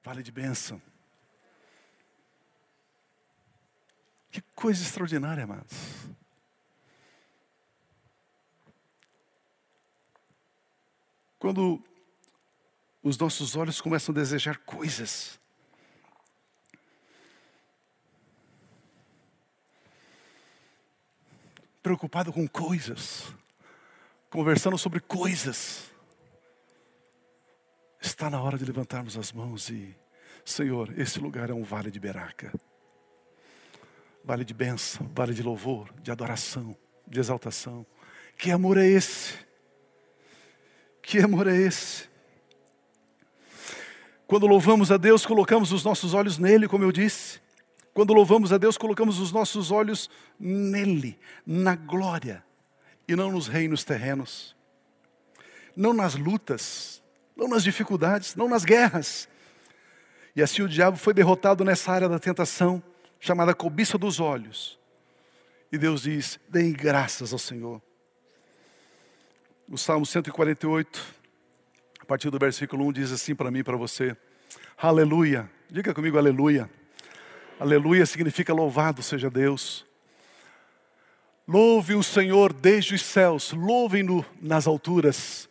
[0.07, 0.81] Vale de bênção.
[4.31, 5.73] Que coisa extraordinária, amados.
[11.37, 11.83] Quando
[13.03, 15.37] os nossos olhos começam a desejar coisas,
[21.83, 23.23] preocupado com coisas,
[24.29, 25.91] conversando sobre coisas,
[28.07, 29.93] Está na hora de levantarmos as mãos e,
[30.45, 32.53] Senhor, esse lugar é um vale de beraca.
[34.23, 36.73] Vale de bênção, vale de louvor, de adoração,
[37.05, 37.85] de exaltação.
[38.37, 39.33] Que amor é esse?
[41.01, 42.07] Que amor é esse?
[44.25, 47.41] Quando louvamos a Deus, colocamos os nossos olhos nele, como eu disse.
[47.93, 52.41] Quando louvamos a Deus, colocamos os nossos olhos nele, na glória,
[53.05, 54.55] e não nos reinos terrenos,
[55.75, 57.03] não nas lutas,
[57.37, 59.29] não nas dificuldades, não nas guerras.
[60.35, 62.81] E assim o diabo foi derrotado nessa área da tentação,
[63.19, 64.77] chamada cobiça dos olhos.
[65.71, 67.81] E Deus diz: deem graças ao Senhor.
[69.69, 71.15] O Salmo 148,
[71.99, 74.17] a partir do versículo 1, diz assim para mim e para você:
[74.77, 75.49] Aleluia.
[75.69, 76.69] Diga comigo, aleluia.
[77.59, 79.85] Aleluia significa louvado seja Deus.
[81.47, 85.49] Louve o Senhor desde os céus, louvem-no nas alturas.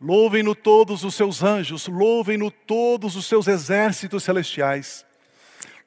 [0.00, 5.06] Louvem-no todos os seus anjos, louvem-no todos os seus exércitos celestiais.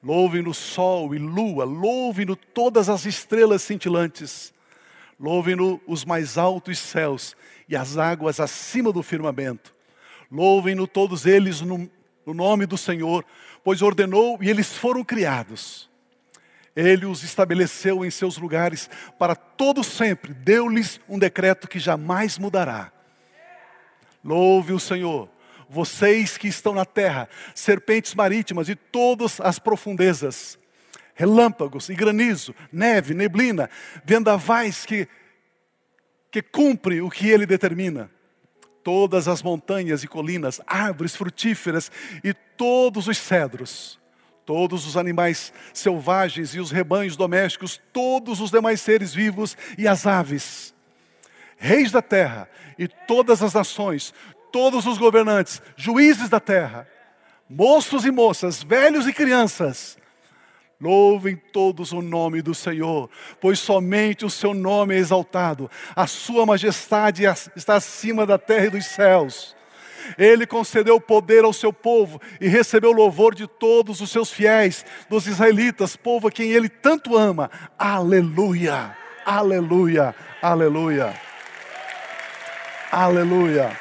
[0.01, 4.51] Louvem-no sol e lua, louvem-no todas as estrelas cintilantes.
[5.19, 7.35] Louvem-no os mais altos céus
[7.67, 9.75] e as águas acima do firmamento.
[10.31, 11.89] Louvem-no todos eles no,
[12.25, 13.23] no nome do Senhor,
[13.63, 15.87] pois ordenou e eles foram criados.
[16.75, 18.89] Ele os estabeleceu em seus lugares
[19.19, 22.91] para todo sempre, deu-lhes um decreto que jamais mudará.
[24.23, 25.29] Louve o Senhor,
[25.69, 30.57] vocês que estão na terra, serpentes marítimas e todas as profundezas,
[31.13, 33.69] relâmpagos e granizo, neve, neblina,
[34.03, 35.07] vendavais que,
[36.31, 38.09] que cumpre o que ele determina.
[38.83, 41.91] Todas as montanhas e colinas, árvores frutíferas
[42.23, 43.99] e todos os cedros,
[44.45, 50.07] todos os animais selvagens e os rebanhos domésticos, todos os demais seres vivos e as
[50.07, 50.73] aves
[51.59, 54.13] reis da terra e todas as nações,
[54.51, 56.87] todos os governantes, juízes da terra,
[57.49, 59.97] moços e moças, velhos e crianças,
[60.81, 63.09] louvem todos o nome do Senhor,
[63.41, 67.23] pois somente o seu nome é exaltado, a sua majestade
[67.55, 69.55] está acima da terra e dos céus.
[70.17, 75.27] Ele concedeu poder ao seu povo e recebeu louvor de todos os seus fiéis, dos
[75.27, 77.51] israelitas, povo a quem ele tanto ama.
[77.77, 78.95] Aleluia,
[79.25, 81.28] aleluia, aleluia.
[82.91, 83.77] Aleluia.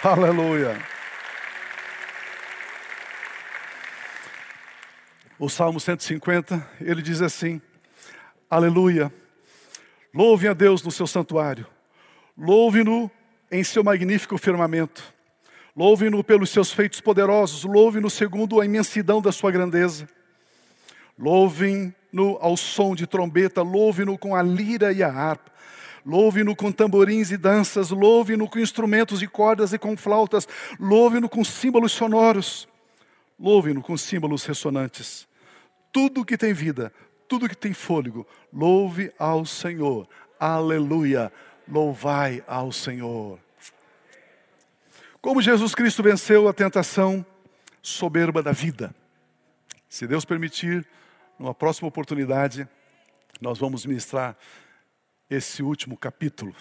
[0.00, 0.78] Aleluia.
[5.36, 7.60] O Salmo 150, ele diz assim:
[8.48, 9.12] Aleluia.
[10.14, 11.66] Louve a Deus no seu santuário.
[12.36, 13.10] Louve-no
[13.50, 15.02] em seu magnífico firmamento.
[15.76, 17.64] Louve-no pelos seus feitos poderosos.
[17.64, 20.08] Louve-no segundo a imensidão da sua grandeza.
[21.18, 23.62] Louve-no ao som de trombeta.
[23.62, 25.57] Louve-no com a lira e a harpa.
[26.04, 31.44] Louve-no com tamborins e danças, louve-no com instrumentos de cordas e com flautas, louve-no com
[31.44, 32.68] símbolos sonoros,
[33.38, 35.26] louve-no com símbolos ressonantes.
[35.92, 36.92] Tudo que tem vida,
[37.28, 40.08] tudo que tem fôlego, louve ao Senhor.
[40.38, 41.32] Aleluia!
[41.70, 43.38] Louvai ao Senhor.
[45.20, 47.24] Como Jesus Cristo venceu a tentação
[47.82, 48.94] soberba da vida.
[49.88, 50.86] Se Deus permitir,
[51.38, 52.68] numa próxima oportunidade,
[53.40, 54.36] nós vamos ministrar
[55.28, 56.54] esse último capítulo